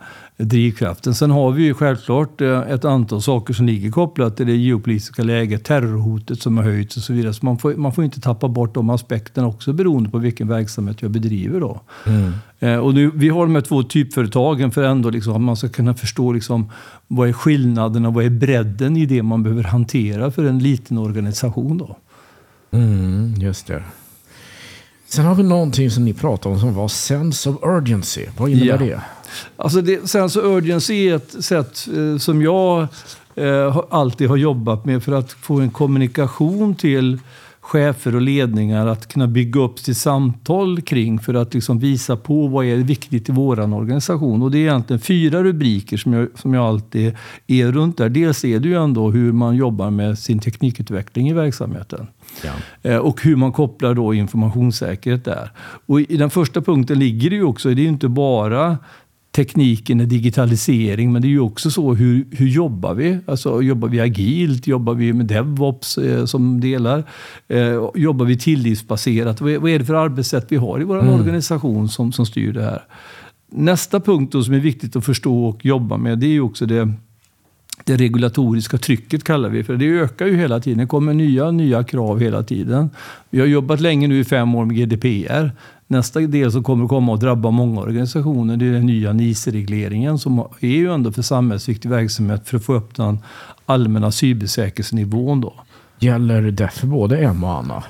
drivkraften. 0.45 1.15
Sen 1.15 1.31
har 1.31 1.51
vi 1.51 1.63
ju 1.63 1.75
självklart 1.75 2.41
eh, 2.41 2.61
ett 2.61 2.85
antal 2.85 3.23
saker 3.23 3.55
som 3.55 3.67
ligger 3.67 3.91
kopplat 3.91 4.37
till 4.37 4.47
det 4.47 4.57
geopolitiska 4.57 5.23
läget, 5.23 5.65
terrorhotet 5.65 6.43
som 6.43 6.57
har 6.57 6.65
höjts 6.65 6.97
och 6.97 7.03
så 7.03 7.13
vidare. 7.13 7.35
Så 7.35 7.45
man 7.45 7.59
får, 7.59 7.75
man 7.75 7.93
får 7.93 8.05
inte 8.05 8.21
tappa 8.21 8.49
bort 8.49 8.75
de 8.75 8.91
aspekterna 8.91 9.47
också 9.47 9.73
beroende 9.73 10.11
på 10.11 10.19
vilken 10.19 10.49
verksamhet 10.49 11.03
jag 11.03 11.11
bedriver. 11.11 11.61
Då. 11.61 11.81
Mm. 12.07 12.33
Eh, 12.59 12.77
och 12.77 12.95
nu, 12.95 13.11
vi 13.15 13.29
har 13.29 13.47
de 13.47 13.55
här 13.55 13.63
två 13.63 13.83
typföretagen 13.83 14.71
för 14.71 14.83
ändå 14.83 15.11
liksom, 15.11 15.35
att 15.35 15.41
man 15.41 15.57
ska 15.57 15.69
kunna 15.69 15.95
förstå 15.95 16.33
liksom, 16.33 16.71
vad 17.07 17.29
är 17.29 17.33
skillnaden 17.33 18.07
och 18.07 18.15
vad 18.15 18.25
är 18.25 18.31
bredden 18.31 18.97
i 18.97 19.07
det 19.07 19.23
man 19.23 19.43
behöver 19.43 19.63
hantera 19.63 20.31
för 20.31 20.45
en 20.45 20.59
liten 20.59 20.99
organisation. 20.99 21.79
Då. 21.79 21.97
Mm, 22.71 23.35
just 23.35 23.67
det. 23.67 23.83
Sen 25.09 25.25
har 25.25 25.35
vi 25.35 25.43
någonting 25.43 25.91
som 25.91 26.05
ni 26.05 26.15
pratade 26.15 26.55
om 26.55 26.61
som 26.61 26.75
var 26.75 26.89
sense 26.89 27.51
of 27.51 27.57
urgency. 27.63 28.27
Vad 28.37 28.51
innebär 28.51 28.67
ja. 28.67 28.77
det? 28.77 29.03
Alltså 29.57 29.81
det, 29.81 30.09
sense 30.09 30.41
of 30.41 30.45
urgency 30.45 31.09
är 31.09 31.17
ett 31.17 31.45
sätt 31.45 31.89
eh, 31.97 32.19
som 32.19 32.43
jag 32.43 32.87
eh, 33.35 33.81
alltid 33.91 34.29
har 34.29 34.37
jobbat 34.37 34.85
med 34.85 35.03
för 35.03 35.13
att 35.13 35.33
få 35.33 35.61
en 35.61 35.71
kommunikation 35.71 36.75
till 36.75 37.19
chefer 37.71 38.15
och 38.15 38.21
ledningar 38.21 38.87
att 38.87 39.09
kunna 39.09 39.27
bygga 39.27 39.61
upp 39.61 39.77
till 39.77 39.97
samtal 39.97 40.81
kring 40.81 41.19
för 41.19 41.35
att 41.35 41.55
liksom 41.55 41.79
visa 41.79 42.17
på 42.17 42.47
vad 42.47 42.65
är 42.65 42.77
viktigt 42.77 43.29
i 43.29 43.33
vår 43.33 43.75
organisation. 43.75 44.43
Och 44.43 44.51
det 44.51 44.59
är 44.59 44.61
egentligen 44.61 45.01
fyra 45.01 45.43
rubriker 45.43 45.97
som 45.97 46.13
jag, 46.13 46.29
som 46.35 46.55
jag 46.55 46.65
alltid 46.65 47.17
är 47.47 47.73
runt 47.73 47.99
där. 47.99 48.09
Dels 48.09 48.45
är 48.45 48.61
det 48.61 48.69
ju 48.69 48.83
ändå 48.83 49.11
hur 49.11 49.33
man 49.33 49.57
jobbar 49.57 49.91
med 49.91 50.19
sin 50.19 50.39
teknikutveckling 50.39 51.29
i 51.29 51.33
verksamheten. 51.33 52.07
Ja. 52.45 52.53
Eh, 52.91 52.97
och 52.97 53.23
hur 53.23 53.37
man 53.37 53.53
kopplar 53.53 53.95
då 53.95 54.15
informationssäkerhet 54.15 55.25
där. 55.25 55.51
Och 55.87 56.01
I 56.01 56.17
den 56.17 56.31
första 56.31 56.61
punkten 56.61 56.99
ligger 56.99 57.31
det 57.31 57.37
ju 57.37 57.45
också, 57.45 57.75
det 57.75 57.83
är 57.83 57.89
inte 57.89 58.09
bara 58.09 58.79
tekniken 59.41 60.01
är 60.01 60.07
digitalisering, 60.07 61.13
men 61.13 61.23
det 61.23 61.29
är 61.29 61.31
ju 61.31 61.41
också 61.41 61.71
så 61.71 61.95
hur, 61.95 62.27
hur 62.31 62.49
jobbar 62.49 62.95
vi? 62.95 63.19
Alltså, 63.27 63.63
jobbar 63.63 63.89
vi 63.89 64.01
agilt? 64.01 64.67
Jobbar 64.67 64.95
vi 64.95 65.13
med 65.13 65.27
DevOps 65.27 65.99
eh, 65.99 66.25
som 66.25 66.61
delar? 66.61 67.05
Eh, 67.49 67.91
jobbar 67.95 68.27
vi 68.27 68.39
tillitsbaserat? 68.39 69.41
Vad 69.41 69.53
är, 69.53 69.59
vad 69.59 69.71
är 69.71 69.79
det 69.79 69.85
för 69.85 69.95
arbetssätt 69.95 70.47
vi 70.49 70.57
har 70.57 70.81
i 70.81 70.85
vår 70.85 71.01
mm. 71.01 71.15
organisation 71.15 71.89
som, 71.89 72.13
som 72.13 72.27
styr 72.27 72.53
det 72.53 72.63
här? 72.63 72.83
Nästa 73.53 74.01
punkt 74.01 74.33
då 74.33 74.43
som 74.43 74.55
är 74.55 74.59
viktigt 74.59 74.97
att 74.97 75.05
förstå 75.05 75.45
och 75.45 75.65
jobba 75.65 75.97
med, 75.97 76.19
det 76.19 76.27
är 76.27 76.33
ju 76.33 76.41
också 76.41 76.67
det 76.67 76.93
det 77.85 77.97
regulatoriska 77.97 78.79
trycket 78.79 79.25
kallar 79.25 79.49
vi 79.49 79.65
för 79.65 79.77
det. 79.77 79.87
ökar 79.87 80.27
ju 80.27 80.37
hela 80.37 80.61
tiden. 80.61 80.79
Det 80.79 80.87
kommer 80.87 81.15
nya, 81.15 81.51
nya 81.51 81.85
krav 81.85 82.21
hela 82.21 82.43
tiden. 82.43 82.91
Vi 83.31 83.41
har 83.41 83.47
jobbat 83.47 83.81
länge 83.81 84.09
nu 84.09 84.21
i 84.21 84.25
fem 84.25 84.55
år 84.55 84.65
med 84.65 84.77
GDPR. 84.77 85.51
Nästa 85.91 86.21
del 86.21 86.53
som 86.53 86.63
kommer 86.63 86.85
att 86.85 86.91
komma 86.91 87.15
att 87.15 87.21
drabba 87.21 87.51
många 87.51 87.81
organisationer 87.81 88.57
det 88.57 88.67
är 88.67 88.73
den 88.73 88.87
nya 88.87 89.13
NIS-regleringen 89.13 90.19
som 90.19 90.39
är 90.61 90.69
ju 90.69 90.93
ändå 90.93 91.13
för 91.13 91.23
samhällsviktig 91.23 91.91
verksamhet 91.91 92.49
för 92.49 92.57
att 92.57 92.65
få 92.65 92.75
upp 92.75 92.95
den 92.97 93.19
allmänna 93.67 94.13
cybersäkerhetsnivån. 94.13 95.41
Då. 95.41 95.55
Gäller 95.99 96.43
det 96.43 96.69
för 96.69 96.87
både 96.87 97.19
Emma 97.19 97.53
och 97.53 97.59
Anna? 97.59 97.85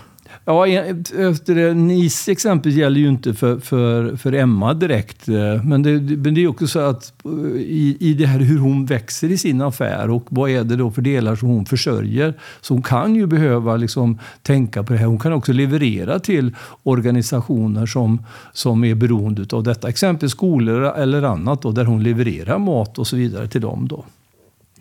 Ja, 0.50 0.66
e- 0.66 0.94
efter 1.18 1.54
det, 1.54 1.74
NIS 1.74 2.28
exempel 2.28 2.72
gäller 2.72 3.00
ju 3.00 3.08
inte 3.08 3.34
för, 3.34 3.58
för, 3.58 4.16
för 4.16 4.32
Emma 4.32 4.74
direkt. 4.74 5.28
Eh, 5.28 5.64
men 5.64 5.82
det, 5.82 6.00
men 6.16 6.34
det 6.34 6.42
är 6.42 6.48
också 6.48 6.66
så 6.66 6.78
att 6.78 7.12
eh, 7.24 7.30
i, 7.56 7.96
i 8.00 8.14
det 8.14 8.26
här 8.26 8.38
hur 8.38 8.58
hon 8.58 8.86
växer 8.86 9.28
i 9.28 9.38
sin 9.38 9.62
affär 9.62 10.10
och 10.10 10.26
vad 10.28 10.50
är 10.50 10.64
det 10.64 10.76
då 10.76 10.90
för 10.90 11.02
delar 11.02 11.36
som 11.36 11.48
hon 11.48 11.66
försörjer. 11.66 12.34
Så 12.60 12.74
hon 12.74 12.82
kan 12.82 13.14
ju 13.14 13.26
behöva 13.26 13.76
liksom 13.76 14.18
tänka 14.42 14.82
på 14.82 14.92
det 14.92 14.98
här. 14.98 15.06
Hon 15.06 15.18
kan 15.18 15.32
också 15.32 15.52
leverera 15.52 16.18
till 16.18 16.54
organisationer 16.82 17.86
som, 17.86 18.22
som 18.52 18.84
är 18.84 18.94
beroende 18.94 19.56
av 19.56 19.62
detta. 19.62 19.88
Exempelvis 19.88 20.32
skolor 20.32 20.82
eller 20.96 21.22
annat 21.22 21.62
då, 21.62 21.72
där 21.72 21.84
hon 21.84 22.02
levererar 22.02 22.58
mat 22.58 22.98
och 22.98 23.06
så 23.06 23.16
vidare 23.16 23.48
till 23.48 23.60
dem. 23.60 23.88
Då. 23.88 24.04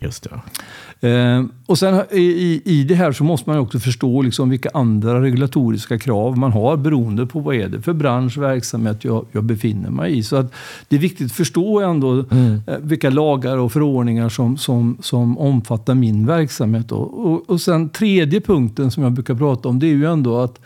Just 0.02 0.26
det. 0.30 1.08
Eh, 1.08 1.44
och 1.66 1.78
sen 1.78 2.02
i, 2.10 2.62
i 2.64 2.84
det 2.84 2.94
här 2.94 3.12
så 3.12 3.24
måste 3.24 3.50
man 3.50 3.58
också 3.58 3.78
förstå 3.78 4.22
liksom 4.22 4.50
vilka 4.50 4.70
andra 4.74 5.22
regulatoriska 5.22 5.98
krav 5.98 6.38
man 6.38 6.52
har 6.52 6.76
beroende 6.76 7.26
på 7.26 7.40
vad 7.40 7.54
är 7.54 7.68
det 7.68 7.82
för 7.82 7.92
bransch, 7.92 8.38
verksamhet 8.38 9.04
jag, 9.04 9.26
jag 9.32 9.44
befinner 9.44 9.90
mig 9.90 10.18
i. 10.18 10.22
Så 10.22 10.36
att 10.36 10.52
det 10.88 10.96
är 10.96 11.00
viktigt 11.00 11.26
att 11.26 11.32
förstå 11.32 11.80
ändå 11.80 12.24
mm. 12.30 12.60
eh, 12.66 12.78
vilka 12.82 13.10
lagar 13.10 13.56
och 13.56 13.72
förordningar 13.72 14.28
som, 14.28 14.58
som, 14.58 14.98
som 15.00 15.38
omfattar 15.38 15.94
min 15.94 16.26
verksamhet. 16.26 16.92
Och, 16.92 17.26
och, 17.26 17.50
och 17.50 17.60
sen 17.60 17.88
tredje 17.88 18.40
punkten 18.40 18.90
som 18.90 19.02
jag 19.02 19.12
brukar 19.12 19.34
prata 19.34 19.68
om 19.68 19.78
det 19.78 19.86
är 19.86 19.94
ju 19.94 20.06
ändå 20.06 20.38
att 20.38 20.60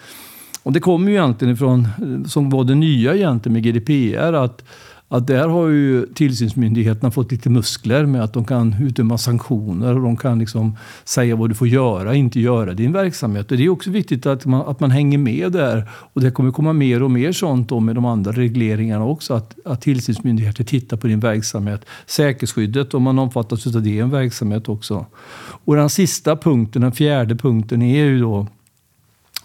och 0.62 0.72
det 0.72 0.80
kommer 0.80 1.10
ju 1.10 1.16
egentligen 1.16 1.54
ifrån, 1.54 1.80
eh, 1.80 2.28
som 2.28 2.50
var 2.50 2.64
det 2.64 2.74
nya 2.74 3.14
egentligen 3.14 3.52
med 3.52 3.62
GDPR, 3.62 4.32
att 4.32 4.64
att 5.08 5.26
där 5.26 5.48
har 5.48 5.68
ju 5.68 6.06
tillsynsmyndigheterna 6.06 7.10
fått 7.10 7.32
lite 7.32 7.50
muskler 7.50 8.06
med 8.06 8.24
att 8.24 8.32
de 8.32 8.44
kan 8.44 8.76
utdöma 8.82 9.18
sanktioner 9.18 9.94
och 9.94 10.02
de 10.02 10.16
kan 10.16 10.38
liksom 10.38 10.76
säga 11.04 11.36
vad 11.36 11.50
du 11.50 11.54
får 11.54 11.68
göra, 11.68 12.14
inte 12.14 12.40
göra 12.40 12.72
i 12.72 12.74
din 12.74 12.92
verksamhet. 12.92 13.50
Och 13.50 13.56
det 13.56 13.64
är 13.64 13.68
också 13.68 13.90
viktigt 13.90 14.26
att 14.26 14.46
man, 14.46 14.68
att 14.68 14.80
man 14.80 14.90
hänger 14.90 15.18
med 15.18 15.52
där. 15.52 15.90
Och 15.90 16.20
det 16.20 16.30
kommer 16.30 16.50
komma 16.50 16.72
mer 16.72 17.02
och 17.02 17.10
mer 17.10 17.32
sånt 17.32 17.68
då 17.68 17.80
med 17.80 17.94
de 17.94 18.04
andra 18.04 18.32
regleringarna 18.32 19.04
också. 19.04 19.34
Att, 19.34 19.58
att 19.64 19.80
tillsynsmyndigheter 19.80 20.64
tittar 20.64 20.96
på 20.96 21.06
din 21.06 21.20
verksamhet. 21.20 21.84
Säkerhetsskyddet, 22.06 22.94
om 22.94 23.02
man 23.02 23.18
omfattas 23.18 23.66
av 23.66 23.82
det, 23.82 23.98
är 23.98 24.02
en 24.02 24.10
verksamhet 24.10 24.68
också. 24.68 25.06
Och 25.64 25.76
den 25.76 25.90
sista 25.90 26.36
punkten, 26.36 26.82
den 26.82 26.92
fjärde 26.92 27.36
punkten, 27.36 27.82
är 27.82 28.04
ju 28.04 28.20
då 28.20 28.46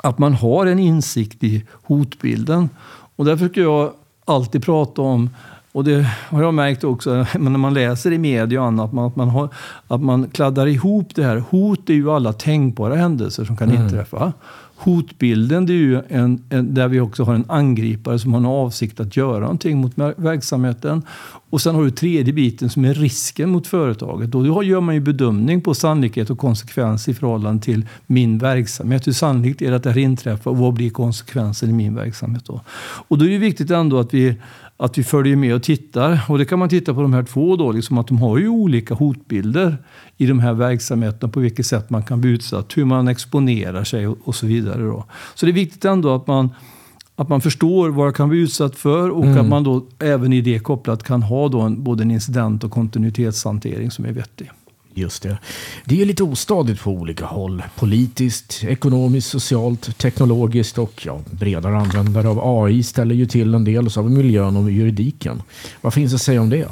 att 0.04 0.20
man 0.20 0.34
har 0.34 0.66
en 0.66 0.80
insikt 0.80 1.44
i 1.44 1.64
hotbilden. 1.72 2.70
Och 3.16 3.26
där 3.26 3.38
försöker 3.38 3.62
jag 3.62 3.94
alltid 4.30 4.64
prata 4.64 5.02
om 5.02 5.30
och 5.72 5.84
det 5.84 6.08
har 6.30 6.44
jag 6.44 6.54
märkt 6.54 6.84
också 6.84 7.10
när 7.40 7.50
man 7.50 7.74
läser 7.74 8.12
i 8.12 8.18
media 8.18 8.62
och 8.62 8.68
annat, 8.68 8.86
att 8.86 8.94
man, 8.94 9.06
att 9.08 9.16
man, 9.16 9.30
har, 9.30 9.50
att 9.88 10.02
man 10.02 10.30
kladdar 10.30 10.68
ihop 10.68 11.16
det 11.16 11.24
här. 11.24 11.44
Hot 11.50 11.90
är 11.90 11.94
ju 11.94 12.12
alla 12.12 12.34
tänkbara 12.34 12.96
händelser 12.96 13.46
som 13.46 13.58
kan 13.58 13.70
mm. 13.70 13.84
inträffa. 13.84 14.34
Hotbilden 14.82 15.66
det 15.66 15.74
är 15.74 15.76
ju 15.76 16.02
en, 16.10 16.44
en, 16.50 16.74
där 16.74 16.88
vi 16.88 17.00
också 17.00 17.24
har 17.24 17.36
en 17.36 17.46
angripare 17.48 18.20
som 18.20 18.34
har 18.34 18.40
en 18.40 18.46
avsikt 18.46 19.00
att 19.00 19.18
göra 19.18 19.40
någonting 19.40 19.78
mot 19.78 19.94
verksamheten. 20.16 21.02
Och 21.50 21.62
sen 21.62 21.76
har 21.76 21.84
du 21.84 21.92
tredje 21.92 22.34
biten 22.34 22.70
som 22.70 22.86
är 22.86 22.94
risken 22.94 23.50
mot 23.50 23.68
företaget. 23.68 24.32
Då 24.32 24.64
gör 24.64 24.82
man 24.82 24.96
ju 24.96 25.02
bedömning 25.02 25.62
på 25.62 25.74
sannolikhet 25.74 26.30
och 26.30 26.38
konsekvens 26.38 27.10
i 27.10 27.14
förhållande 27.14 27.64
till 27.64 27.86
min 28.08 28.38
verksamhet. 28.38 29.08
Hur 29.08 29.14
sannolikt 29.14 29.62
är 29.62 29.70
det 29.70 29.76
att 29.76 29.84
det 29.84 29.90
här 29.90 29.98
inträffar 29.98 30.52
och 30.52 30.58
vad 30.58 30.74
blir 30.74 30.90
konsekvensen 30.90 31.70
i 31.70 31.74
min 31.74 31.96
verksamhet 31.96 32.46
då? 32.46 32.62
Och 33.08 33.18
då 33.18 33.26
är 33.26 33.30
det 33.30 33.38
viktigt 33.38 33.72
ändå 33.72 34.00
att 34.00 34.14
vi 34.14 34.36
att 34.82 34.98
vi 34.98 35.04
följer 35.04 35.36
med 35.36 35.56
och 35.56 35.64
tittar. 35.64 36.26
Och 36.28 36.38
det 36.38 36.46
kan 36.46 36.60
man 36.60 36.70
titta 36.70 36.94
på 36.94 37.02
de 37.02 37.14
här 37.14 37.24
två 37.24 37.56
då, 37.56 37.72
liksom 37.72 37.98
att 37.98 38.08
de 38.08 38.22
har 38.22 38.38
ju 38.38 38.50
olika 38.50 38.94
hotbilder 38.94 39.78
i 40.18 40.26
de 40.26 40.40
här 40.40 40.54
verksamheterna, 40.54 41.32
på 41.32 41.40
vilket 41.40 41.66
sätt 41.66 41.90
man 41.90 42.04
kan 42.04 42.22
bli 42.22 42.30
utsatt, 42.30 42.78
hur 42.78 42.86
man 42.86 43.08
exponerar 43.08 43.84
sig 43.84 44.08
och, 44.08 44.36
så 44.36 44.46
vidare. 44.48 44.84
Då. 44.84 45.06
Så 45.36 45.46
det 45.46 45.52
är 45.52 45.54
viktigt 45.54 45.86
ändå 45.86 46.16
att 46.16 46.28
man, 46.28 46.50
att 47.16 47.30
man 47.30 47.42
förstår 47.42 47.90
vad 47.90 48.08
jag 48.08 48.16
kan 48.16 48.30
bli 48.30 48.40
utsatt 48.40 48.76
för 48.76 49.10
och 49.10 49.26
mm. 49.26 49.38
att 49.38 49.48
man 49.48 49.64
då 49.64 49.86
även 50.00 50.34
i 50.34 50.42
det 50.42 50.60
kopplat 50.60 51.04
kan 51.04 51.24
ha 51.24 51.50
då 51.50 51.62
en, 51.62 51.84
både 51.84 52.04
en 52.04 52.12
incident 52.12 52.64
och 52.64 52.72
kontinuitetshantering 52.72 53.92
som 53.92 54.06
är 54.06 54.12
vettig. 54.12 54.52
Just 54.94 55.24
det. 55.24 55.38
Det 55.86 56.02
är 56.02 56.06
lite 56.06 56.24
ostadigt 56.24 56.82
på 56.82 56.92
olika 56.92 57.26
håll. 57.26 57.64
Politiskt, 57.76 58.64
ekonomiskt, 58.64 59.30
socialt, 59.30 59.98
teknologiskt 59.98 60.78
och 60.78 61.06
ja, 61.06 61.22
bredare 61.32 61.78
användare 61.78 62.28
av 62.28 62.64
AI 62.64 62.84
ställer 62.84 63.16
ju 63.16 63.26
till 63.26 63.54
en 63.54 63.64
del. 63.64 63.86
Och 63.86 63.92
så 63.92 64.02
har 64.02 64.10
vi 64.10 64.16
miljön 64.16 64.58
och 64.58 64.72
juridiken. 64.72 65.42
Vad 65.82 65.94
finns 65.94 66.14
att 66.14 66.22
säga 66.22 66.42
om 66.42 66.50
det? 66.50 66.68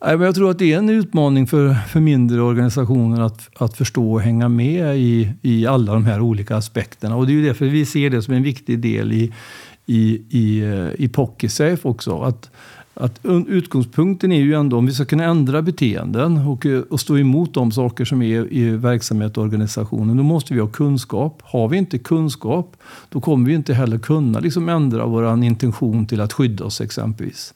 Jag 0.00 0.34
tror 0.34 0.50
att 0.50 0.58
det 0.58 0.72
är 0.72 0.78
en 0.78 0.90
utmaning 0.90 1.46
för, 1.46 1.74
för 1.74 2.00
mindre 2.00 2.40
organisationer 2.40 3.20
att, 3.20 3.48
att 3.56 3.76
förstå 3.76 4.12
och 4.12 4.20
hänga 4.20 4.48
med 4.48 4.98
i, 4.98 5.32
i 5.42 5.66
alla 5.66 5.92
de 5.92 6.04
här 6.04 6.20
olika 6.20 6.56
aspekterna. 6.56 7.16
Och 7.16 7.26
det 7.26 7.32
är 7.32 7.34
ju 7.34 7.46
därför 7.46 7.66
vi 7.66 7.86
ser 7.86 8.10
det 8.10 8.22
som 8.22 8.34
en 8.34 8.42
viktig 8.42 8.78
del 8.78 9.12
i, 9.12 9.32
i, 9.86 10.22
i, 10.30 10.60
eh, 10.60 11.04
i 11.04 11.08
Pocketsafe 11.08 11.88
också. 11.88 12.20
Att, 12.20 12.50
att 13.00 13.20
utgångspunkten 13.48 14.32
är 14.32 14.40
ju 14.40 14.54
ändå 14.54 14.78
om 14.78 14.86
vi 14.86 14.92
ska 14.92 15.04
kunna 15.04 15.24
ändra 15.24 15.62
beteenden 15.62 16.38
och, 16.38 16.66
eh, 16.66 16.80
och 16.80 17.00
stå 17.00 17.18
emot 17.18 17.54
de 17.54 17.72
saker 17.72 18.04
som 18.04 18.22
är 18.22 18.52
i 18.52 18.70
verksamhet 18.70 19.36
och 19.36 19.44
organisationen, 19.44 20.16
då 20.16 20.22
måste 20.22 20.54
vi 20.54 20.60
ha 20.60 20.68
kunskap. 20.68 21.42
Har 21.44 21.68
vi 21.68 21.76
inte 21.76 21.98
kunskap, 21.98 22.76
då 23.08 23.20
kommer 23.20 23.48
vi 23.48 23.54
inte 23.54 23.74
heller 23.74 23.98
kunna 23.98 24.40
liksom 24.40 24.68
ändra 24.68 25.06
vår 25.06 25.44
intention 25.44 26.06
till 26.06 26.20
att 26.20 26.32
skydda 26.32 26.64
oss 26.64 26.80
exempelvis. 26.80 27.54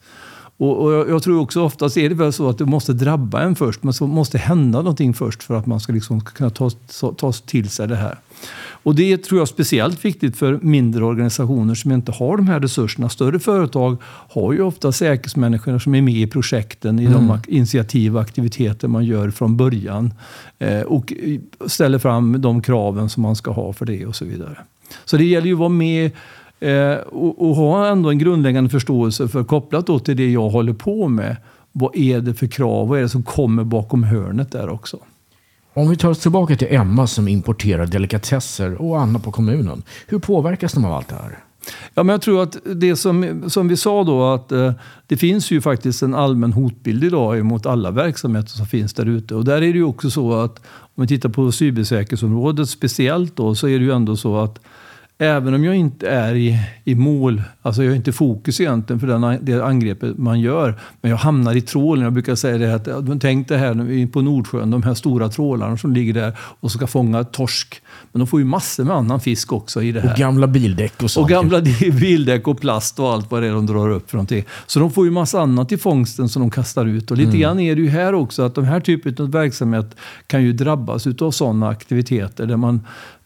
Och, 0.57 0.83
och 0.83 0.91
jag, 0.93 1.09
jag, 1.09 1.23
tror 1.23 1.41
också 1.41 1.63
oftast 1.63 1.97
är 1.97 2.09
det 2.09 2.15
väl 2.15 2.33
så 2.33 2.49
att 2.49 2.57
det 2.57 2.65
måste 2.65 2.93
drabba 2.93 3.41
en 3.41 3.55
först, 3.55 3.83
men 3.83 3.93
så 3.93 4.07
måste 4.07 4.37
hända 4.37 4.77
någonting 4.79 5.13
först 5.13 5.43
för 5.43 5.55
att 5.55 5.65
man 5.65 5.79
ska 5.79 5.93
liksom 5.93 6.21
kunna 6.21 6.49
ta, 6.49 6.69
ta, 6.99 7.13
ta 7.13 7.31
till 7.31 7.69
sig 7.69 7.87
det 7.87 7.95
här. 7.95 8.17
Och 8.83 8.95
det 8.95 9.17
tror 9.17 9.39
jag 9.39 9.45
är 9.45 9.53
speciellt 9.53 10.05
viktigt 10.05 10.37
för 10.37 10.59
mindre 10.61 11.05
organisationer 11.05 11.75
som 11.75 11.91
inte 11.91 12.11
har 12.11 12.37
de 12.37 12.47
här 12.47 12.59
resurserna. 12.59 13.09
Större 13.09 13.39
företag 13.39 13.97
har 14.03 14.53
ju 14.53 14.61
ofta 14.61 14.91
säkerhetsmänniskor 14.91 15.79
som 15.79 15.95
är 15.95 16.01
med 16.01 16.13
i 16.13 16.27
projekten, 16.27 16.99
i 16.99 17.05
mm. 17.05 17.27
de 17.27 17.39
initiativ 17.47 18.15
och 18.15 18.21
aktiviteter 18.21 18.87
man 18.87 19.05
gör 19.05 19.29
från 19.29 19.57
början. 19.57 20.13
Eh, 20.59 20.81
och 20.81 21.13
ställer 21.65 21.99
fram 21.99 22.41
de 22.41 22.61
kraven 22.61 23.09
som 23.09 23.23
man 23.23 23.35
ska 23.35 23.51
ha 23.51 23.73
för 23.73 23.85
det 23.85 24.05
och 24.05 24.15
så 24.15 24.25
vidare. 24.25 24.57
Så 25.05 25.17
det 25.17 25.25
gäller 25.25 25.47
ju 25.47 25.53
att 25.53 25.59
vara 25.59 25.69
med 25.69 26.11
eh, 26.59 26.93
och, 26.93 27.49
och, 27.49 27.55
ha 27.55 27.87
ändå 27.87 28.09
en 28.09 28.17
grundläggande 28.17 28.69
förståelse 28.69 29.27
för 29.27 29.43
kopplat 29.43 29.87
då 29.87 29.99
till 29.99 30.17
det 30.17 30.31
jag 30.31 30.49
håller 30.49 30.73
på 30.73 31.07
med. 31.07 31.37
Vad 31.71 31.95
är 31.95 32.21
det 32.21 32.33
för 32.33 32.47
krav? 32.47 32.87
Vad 32.87 32.99
är 32.99 33.03
det 33.03 33.09
som 33.09 33.23
kommer 33.23 33.63
bakom 33.63 34.03
hörnet 34.03 34.51
där 34.51 34.69
också? 34.69 34.99
Om 35.73 35.89
vi 35.89 35.97
tar 35.97 36.09
oss 36.09 36.19
tillbaka 36.19 36.55
till 36.55 36.67
Emma 36.71 37.07
som 37.07 37.27
importerar 37.27 37.85
delikatesser 37.85 38.81
och 38.81 39.01
Anna 39.01 39.19
på 39.19 39.31
kommunen. 39.31 39.83
Hur 40.07 40.19
påverkas 40.19 40.73
de 40.73 40.85
av 40.85 40.93
allt 40.93 41.07
det 41.07 41.15
här? 41.15 41.39
Ja, 41.93 42.03
men 42.03 42.13
jag 42.13 42.21
tror 42.21 42.43
att 42.43 42.57
det 42.75 42.95
som, 42.95 43.43
som 43.49 43.67
vi 43.67 43.77
sa 43.77 44.03
då, 44.03 44.25
att 44.25 44.51
eh, 44.51 44.73
det 45.07 45.17
finns 45.17 45.51
ju 45.51 45.61
faktiskt 45.61 46.03
en 46.03 46.15
allmän 46.15 46.53
hotbild 46.53 47.03
idag 47.03 47.45
mot 47.45 47.65
alla 47.65 47.91
verksamheter 47.91 48.49
som 48.49 48.65
finns 48.65 48.93
där 48.93 49.05
ute. 49.05 49.35
Och 49.35 49.45
där 49.45 49.55
är 49.55 49.59
det 49.59 49.67
ju 49.67 49.83
också 49.83 50.09
så 50.09 50.33
att 50.33 50.61
om 50.95 51.01
vi 51.01 51.07
tittar 51.07 51.29
på 51.29 51.51
cybersäkerhetsområdet 51.51 52.69
speciellt 52.69 53.35
då, 53.35 53.55
så 53.55 53.67
är 53.67 53.79
det 53.79 53.85
ju 53.85 53.91
ändå 53.91 54.17
så 54.17 54.37
att 54.37 54.59
Även 55.23 55.53
om 55.53 55.63
jag 55.63 55.75
inte 55.75 56.09
är 56.09 56.35
i, 56.35 56.59
i 56.83 56.95
mål, 56.95 57.41
alltså 57.61 57.83
jag 57.83 57.91
är 57.91 57.95
inte 57.95 58.11
fokus 58.11 58.61
egentligen 58.61 58.99
för 58.99 59.07
den, 59.07 59.37
det 59.41 59.65
angreppet 59.65 60.17
man 60.17 60.39
gör. 60.39 60.79
Men 61.01 61.11
jag 61.11 61.17
hamnar 61.17 61.55
i 61.55 61.61
trålen. 61.61 62.03
Jag 62.03 62.13
brukar 62.13 62.35
säga 62.35 62.57
det 62.57 62.75
att, 62.75 63.21
tänk 63.21 63.47
det 63.47 63.57
här 63.57 64.07
på 64.07 64.21
Nordsjön, 64.21 64.71
de 64.71 64.83
här 64.83 64.93
stora 64.93 65.29
trålarna 65.29 65.77
som 65.77 65.93
ligger 65.93 66.13
där 66.13 66.37
och 66.37 66.71
ska 66.71 66.87
fånga 66.87 67.23
torsk. 67.23 67.81
Men 68.11 68.19
de 68.19 68.27
får 68.27 68.39
ju 68.39 68.45
massor 68.45 68.83
med 68.83 68.95
annan 68.95 69.19
fisk 69.19 69.53
också 69.53 69.83
i 69.83 69.91
det 69.91 70.01
här. 70.01 70.11
Och 70.11 70.17
gamla 70.17 70.47
bildäck 70.47 71.03
och 71.03 71.11
sånt. 71.11 71.23
Och 71.23 71.29
gamla 71.29 71.61
bildäck 71.99 72.47
och 72.47 72.61
plast 72.61 72.99
och 72.99 73.11
allt 73.11 73.31
vad 73.31 73.41
det 73.41 73.47
är 73.47 73.53
de 73.53 73.65
drar 73.65 73.89
upp 73.89 74.09
för 74.09 74.17
någonting. 74.17 74.43
Så 74.67 74.79
de 74.79 74.91
får 74.91 75.05
ju 75.05 75.11
massa 75.11 75.41
annat 75.41 75.71
i 75.71 75.77
fångsten 75.77 76.29
som 76.29 76.41
de 76.41 76.51
kastar 76.51 76.85
ut. 76.85 77.11
Och 77.11 77.17
lite 77.17 77.29
mm. 77.29 77.41
grann 77.41 77.59
är 77.59 77.75
det 77.75 77.81
ju 77.81 77.89
här 77.89 78.13
också 78.13 78.43
att 78.43 78.55
de 78.55 78.65
här 78.65 78.79
typen 78.79 79.15
av 79.19 79.31
verksamhet 79.31 79.95
kan 80.27 80.43
ju 80.43 80.53
drabbas 80.53 81.07
av 81.07 81.31
sådana 81.31 81.69
aktiviteter 81.69 82.45
där 82.45 82.57
man 82.57 82.79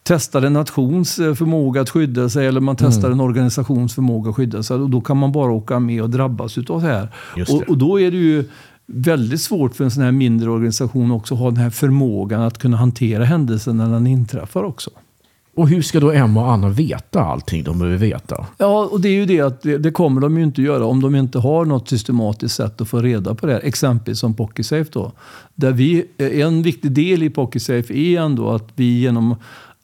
testar 0.07 0.41
en 0.41 0.53
nations 0.53 1.19
eh, 1.19 1.33
förmåga 1.33 1.81
att 1.81 1.89
skydda 1.89 2.29
sig 2.29 2.47
eller 2.47 2.62
man 2.62 2.75
testar 2.75 3.07
mm. 3.07 3.19
en 3.19 3.25
organisations 3.25 3.95
förmåga 3.95 4.29
att 4.29 4.35
skydda 4.35 4.63
sig. 4.63 4.77
Och 4.77 4.89
då 4.89 5.01
kan 5.01 5.17
man 5.17 5.31
bara 5.31 5.51
åka 5.51 5.79
med 5.79 6.01
och 6.01 6.09
drabbas 6.09 6.57
utav 6.57 6.81
det 6.81 6.88
här. 6.88 7.09
Det. 7.35 7.50
Och, 7.50 7.69
och, 7.69 7.77
då 7.77 8.00
är 8.00 8.12
det 8.12 8.17
ju 8.17 8.50
väldigt 8.85 9.41
svårt 9.41 9.75
för 9.75 9.83
en 9.83 9.91
sån 9.91 10.03
här 10.03 10.12
mindre 10.12 10.50
organisation 10.50 11.12
också 11.12 11.33
att 11.33 11.39
ha 11.39 11.51
den 11.51 11.57
här 11.57 11.69
förmågan 11.69 12.41
att 12.41 12.57
kunna 12.57 12.77
hantera 12.77 13.25
händelsen 13.25 13.77
när 13.77 13.89
den 13.89 14.07
inträffar 14.07 14.63
också. 14.63 14.91
Och 15.55 15.69
hur 15.69 15.81
ska 15.81 16.00
då 16.00 16.12
Emma 16.12 16.41
och 16.41 16.51
Anna 16.51 16.69
veta 16.69 17.21
allting 17.21 17.63
de 17.63 17.79
behöver 17.79 17.97
veta? 17.97 18.45
Ja, 18.57 18.89
och 18.91 19.01
det 19.01 19.09
är 19.09 19.13
ju 19.13 19.25
det 19.25 19.41
att 19.41 19.62
det, 19.62 19.77
det, 19.77 19.91
kommer 19.91 20.21
de 20.21 20.38
ju 20.38 20.43
inte 20.43 20.62
göra 20.62 20.85
om 20.85 21.01
de 21.01 21.15
inte 21.15 21.39
har 21.39 21.65
något 21.65 21.89
systematiskt 21.89 22.55
sätt 22.55 22.81
att 22.81 22.89
få 22.89 23.00
reda 23.00 23.35
på 23.35 23.45
det 23.45 23.53
här. 23.53 23.62
Exempelvis 23.63 24.19
som 24.19 24.33
Pocketsafe 24.33 24.89
då. 24.93 25.12
Där 25.55 25.71
vi, 25.71 26.05
en 26.17 26.62
viktig 26.62 26.91
del 26.91 27.24
i 27.24 27.29
Pocketsafe 27.29 27.93
är 27.93 28.21
ändå 28.21 28.50
att 28.50 28.67
vi 28.75 29.00
genom 29.00 29.35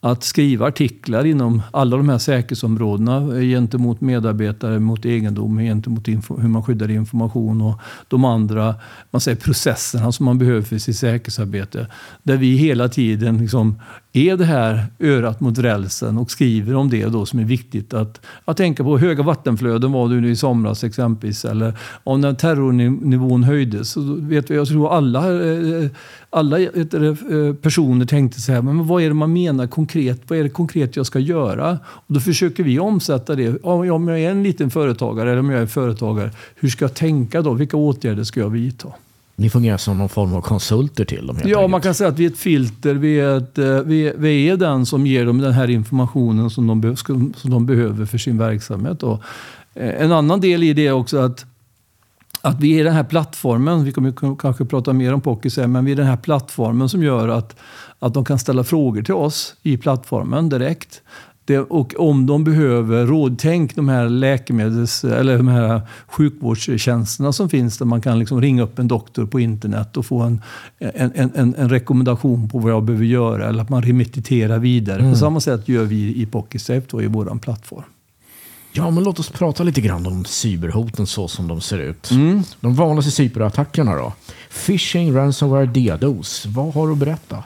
att 0.03 0.23
skriva 0.23 0.67
artiklar 0.67 1.25
inom 1.25 1.61
alla 1.71 1.97
de 1.97 2.09
här 2.09 2.17
säkerhetsområdena 2.17 3.41
gentemot 3.41 4.01
medarbetare, 4.01 4.79
mot 4.79 5.05
egendom, 5.05 5.57
gentemot 5.57 6.07
hur 6.07 6.47
man 6.47 6.63
skyddar 6.63 6.91
information 6.91 7.61
och 7.61 7.79
de 8.07 8.25
andra 8.25 8.75
man 9.11 9.21
säger, 9.21 9.37
processerna 9.37 10.11
som 10.11 10.25
man 10.25 10.37
behöver 10.37 10.61
för 10.61 10.77
sitt 10.77 10.97
säkerhetsarbete. 10.97 11.87
Där 12.23 12.37
vi 12.37 12.57
hela 12.57 12.89
tiden 12.89 13.37
liksom 13.37 13.79
är 14.13 14.37
det 14.37 14.45
här 14.45 14.85
örat 14.99 15.39
mot 15.39 15.57
rälsen 15.57 16.17
och 16.17 16.31
skriver 16.31 16.75
om 16.75 16.89
det 16.89 17.05
då 17.05 17.25
som 17.25 17.39
är 17.39 17.43
viktigt 17.43 17.93
att, 17.93 18.21
att 18.45 18.57
tänka 18.57 18.83
på. 18.83 18.97
Höga 18.97 19.23
vattenflöden 19.23 19.91
var 19.91 20.09
det 20.09 20.15
nu 20.15 20.31
i 20.31 20.35
somras 20.35 20.83
exempelvis. 20.83 21.45
Eller 21.45 21.73
om 22.03 22.21
när 22.21 22.33
terrornivån 22.33 23.43
höjdes. 23.43 23.89
Så 23.89 24.01
vet 24.19 24.51
vi, 24.51 24.55
jag 24.55 24.67
tror 24.67 24.93
alla, 24.93 25.19
eh, 25.19 25.89
alla 26.29 26.59
eh, 26.59 26.67
eh, 26.69 27.53
personer 27.61 28.05
tänkte 28.05 28.41
så 28.41 28.51
här, 28.51 28.61
men 28.61 28.87
vad 28.87 29.03
är 29.03 29.07
det 29.07 29.13
man 29.13 29.33
menar 29.33 29.67
konkret? 29.67 30.21
Vad 30.27 30.39
är 30.39 30.43
det 30.43 30.49
konkret 30.49 30.95
jag 30.95 31.05
ska 31.05 31.19
göra? 31.19 31.79
Och 31.83 32.13
då 32.13 32.19
försöker 32.19 32.63
vi 32.63 32.79
omsätta 32.79 33.35
det. 33.35 33.57
Om 33.63 34.07
jag 34.07 34.19
är 34.19 34.31
en 34.31 34.43
liten 34.43 34.69
företagare 34.69 35.31
eller 35.31 35.39
om 35.39 35.49
jag 35.49 35.61
är 35.61 35.65
företagare, 35.65 36.31
hur 36.55 36.69
ska 36.69 36.85
jag 36.85 36.93
tänka 36.93 37.41
då? 37.41 37.53
Vilka 37.53 37.77
åtgärder 37.77 38.23
ska 38.23 38.39
jag 38.39 38.49
vidta? 38.49 38.87
Ni 39.41 39.49
fungerar 39.49 39.77
som 39.77 39.97
någon 39.97 40.09
form 40.09 40.33
av 40.33 40.41
konsulter 40.41 41.05
till 41.05 41.27
dem? 41.27 41.37
Ja, 41.43 41.57
enkelt. 41.57 41.71
man 41.71 41.81
kan 41.81 41.93
säga 41.93 42.09
att 42.09 42.19
vi 42.19 42.25
är 42.25 42.29
ett 42.29 42.37
filter. 42.37 42.93
Vi 42.93 43.19
är, 43.19 43.37
ett, 43.37 43.57
eh, 43.57 43.79
vi, 43.79 44.13
vi 44.17 44.49
är 44.49 44.57
den 44.57 44.85
som 44.85 45.07
ger 45.07 45.25
dem 45.25 45.37
den 45.37 45.51
här 45.51 45.69
informationen 45.69 46.49
som 46.49 46.67
de, 46.67 46.95
som 47.35 47.51
de 47.51 47.65
behöver 47.65 48.05
för 48.05 48.17
sin 48.17 48.37
verksamhet. 48.37 49.03
Och 49.03 49.23
eh, 49.73 50.01
en 50.01 50.11
annan 50.11 50.41
del 50.41 50.63
i 50.63 50.73
det 50.73 50.87
är 50.87 50.91
också 50.91 51.17
att 51.17 51.45
att 52.41 52.59
vi 52.59 52.79
är 52.79 52.83
den 52.83 52.93
här 52.93 53.03
plattformen, 53.03 53.83
vi 53.83 53.91
kommer 53.91 54.35
kanske 54.39 54.65
prata 54.65 54.93
mer 54.93 55.13
om 55.13 55.21
Pocky 55.21 55.49
sen, 55.49 55.71
men 55.71 55.85
vi 55.85 55.91
är 55.91 55.95
den 55.95 56.05
här 56.05 56.17
plattformen 56.17 56.89
som 56.89 57.03
gör 57.03 57.27
att, 57.27 57.55
att 57.99 58.13
de 58.13 58.25
kan 58.25 58.39
ställa 58.39 58.63
frågor 58.63 59.01
till 59.01 59.13
oss 59.13 59.55
i 59.61 59.77
plattformen 59.77 60.49
direkt. 60.49 61.01
Det, 61.45 61.59
och 61.59 61.93
om 61.97 62.25
de 62.25 62.43
behöver 62.43 63.05
råd, 63.05 63.39
tänk 63.39 63.75
de 63.75 63.89
här 63.89 64.09
läkemedels 64.09 65.03
eller 65.03 65.37
de 65.37 65.47
här 65.47 65.81
sjukvårdstjänsterna 66.07 67.33
som 67.33 67.49
finns 67.49 67.77
där 67.77 67.85
man 67.85 68.01
kan 68.01 68.19
liksom 68.19 68.41
ringa 68.41 68.63
upp 68.63 68.79
en 68.79 68.87
doktor 68.87 69.25
på 69.25 69.39
internet 69.39 69.97
och 69.97 70.05
få 70.05 70.19
en, 70.19 70.41
en, 70.79 71.11
en, 71.15 71.55
en 71.57 71.69
rekommendation 71.69 72.49
på 72.49 72.59
vad 72.59 72.71
jag 72.71 72.83
behöver 72.83 73.05
göra 73.05 73.49
eller 73.49 73.63
att 73.63 73.69
man 73.69 73.81
remitterar 73.81 74.59
vidare. 74.59 74.99
Mm. 74.99 75.11
På 75.11 75.17
samma 75.17 75.39
sätt 75.39 75.67
gör 75.67 75.83
vi 75.83 76.21
i 76.21 76.25
PocketSafe 76.25 77.03
i 77.03 77.07
vår 77.07 77.39
plattform. 77.39 77.83
Ja, 78.73 78.89
men 78.89 79.03
låt 79.03 79.19
oss 79.19 79.29
prata 79.29 79.63
lite 79.63 79.81
grann 79.81 80.07
om 80.07 80.25
cyberhoten 80.25 81.07
så 81.07 81.27
som 81.27 81.47
de 81.47 81.61
ser 81.61 81.79
ut. 81.79 82.11
Mm. 82.11 82.43
De 82.59 82.75
vanligaste 82.75 83.11
cyberattackerna 83.11 83.95
då? 83.95 84.13
Phishing, 84.65 85.15
ransomware, 85.15 85.65
DDoS. 85.65 86.45
Vad 86.45 86.73
har 86.73 86.87
du 86.87 86.93
att 86.93 86.99
berätta? 86.99 87.43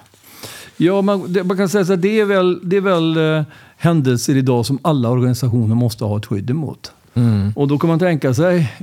Ja, 0.78 1.02
man, 1.02 1.34
det, 1.34 1.44
man 1.44 1.58
kan 1.58 1.70
säga 1.70 1.94
att 1.94 2.02
det 2.02 2.20
är 2.20 2.26
väl, 2.26 2.60
det 2.64 2.78
är 2.78 2.82
väl 2.82 3.18
eh, 3.18 3.44
händelser 3.78 4.36
idag 4.36 4.66
som 4.66 4.80
alla 4.82 5.10
organisationer 5.10 5.76
måste 5.76 6.06
ha 6.06 6.18
ett 6.18 6.26
skydd 6.26 6.50
emot. 6.50 6.92
Mm. 7.16 7.52
Och 7.56 7.68
då 7.68 7.78
kan 7.78 7.88
man 7.88 8.00
tänka 8.00 8.34
sig, 8.34 8.74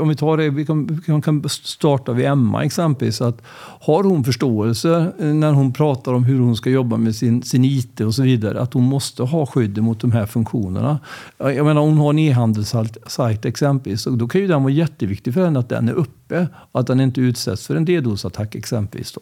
om 0.00 0.08
vi 0.08 0.16
tar 0.16 0.36
det, 0.36 0.50
vi 0.50 0.66
kan, 0.66 1.22
kan 1.22 1.48
starta 1.48 2.12
vid 2.12 2.26
Emma 2.26 2.64
exempelvis, 2.64 3.20
att 3.20 3.42
har 3.80 4.04
hon 4.04 4.24
förståelse 4.24 5.12
när 5.18 5.52
hon 5.52 5.72
pratar 5.72 6.12
om 6.12 6.24
hur 6.24 6.40
hon 6.40 6.56
ska 6.56 6.70
jobba 6.70 6.96
med 6.96 7.16
sin, 7.16 7.42
sin 7.42 7.64
IT 7.64 8.00
och 8.00 8.14
så 8.14 8.22
vidare, 8.22 8.60
att 8.60 8.74
hon 8.74 8.82
måste 8.82 9.22
ha 9.22 9.46
skydd 9.46 9.82
mot 9.82 10.00
de 10.00 10.12
här 10.12 10.26
funktionerna. 10.26 10.98
Jag 11.38 11.66
menar, 11.66 11.80
hon 11.80 11.98
har 11.98 12.10
en 12.10 12.18
e-handelssajt 12.18 13.44
exempelvis, 13.44 14.06
och 14.06 14.18
då 14.18 14.28
kan 14.28 14.40
ju 14.40 14.46
den 14.46 14.62
vara 14.62 14.72
jätteviktig 14.72 15.34
för 15.34 15.44
henne 15.44 15.58
att 15.58 15.68
den 15.68 15.88
är 15.88 15.92
uppe 15.92 16.48
att 16.72 16.86
den 16.86 17.00
inte 17.00 17.20
utsätts 17.20 17.66
för 17.66 17.76
en 17.76 17.86
DDoS-attack 17.86 18.54
exempelvis. 18.54 19.12
Då. 19.12 19.20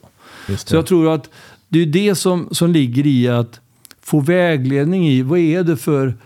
Så 0.57 0.77
jag 0.77 0.87
tror 0.87 1.15
att 1.15 1.31
det 1.69 1.79
är 1.79 1.87
det 1.87 2.15
som, 2.15 2.49
som 2.51 2.71
ligger 2.71 3.07
i 3.07 3.29
att 3.29 3.61
få 4.01 4.21
vägledning 4.21 5.09
i 5.09 5.23
vad 5.23 5.39
är 5.39 5.63
det 5.63 5.77
för 5.77 6.17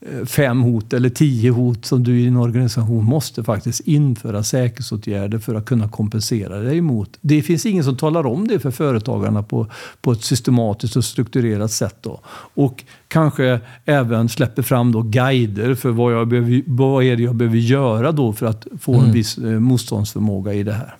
eh, 0.00 0.26
fem 0.26 0.62
hot 0.62 0.92
eller 0.92 1.08
tio 1.08 1.50
hot 1.50 1.84
som 1.84 2.02
du 2.02 2.20
i 2.20 2.24
din 2.24 2.36
organisation 2.36 3.04
måste 3.04 3.44
faktiskt 3.44 3.80
införa 3.80 4.42
säkerhetsåtgärder 4.42 5.38
för 5.38 5.54
att 5.54 5.64
kunna 5.64 5.88
kompensera 5.88 6.58
dig 6.58 6.78
emot. 6.78 7.18
Det 7.20 7.42
finns 7.42 7.66
ingen 7.66 7.84
som 7.84 7.96
talar 7.96 8.26
om 8.26 8.48
det 8.48 8.58
för 8.58 8.70
företagarna 8.70 9.42
på, 9.42 9.66
på 10.00 10.12
ett 10.12 10.22
systematiskt 10.22 10.96
och 10.96 11.04
strukturerat 11.04 11.72
sätt. 11.72 11.96
Då. 12.00 12.20
Och 12.54 12.84
kanske 13.08 13.60
även 13.84 14.28
släpper 14.28 14.62
fram 14.62 14.92
då 14.92 15.02
guider 15.02 15.74
för 15.74 15.90
vad, 15.90 16.14
jag 16.14 16.28
behöver, 16.28 16.62
vad 16.66 17.04
är 17.04 17.16
det 17.16 17.22
jag 17.22 17.34
behöver 17.34 17.58
göra 17.58 18.12
då 18.12 18.32
för 18.32 18.46
att 18.46 18.66
få 18.80 18.94
mm. 18.94 19.06
en 19.06 19.12
viss 19.12 19.38
eh, 19.38 19.60
motståndsförmåga 19.60 20.52
i 20.52 20.62
det 20.62 20.72
här. 20.72 20.96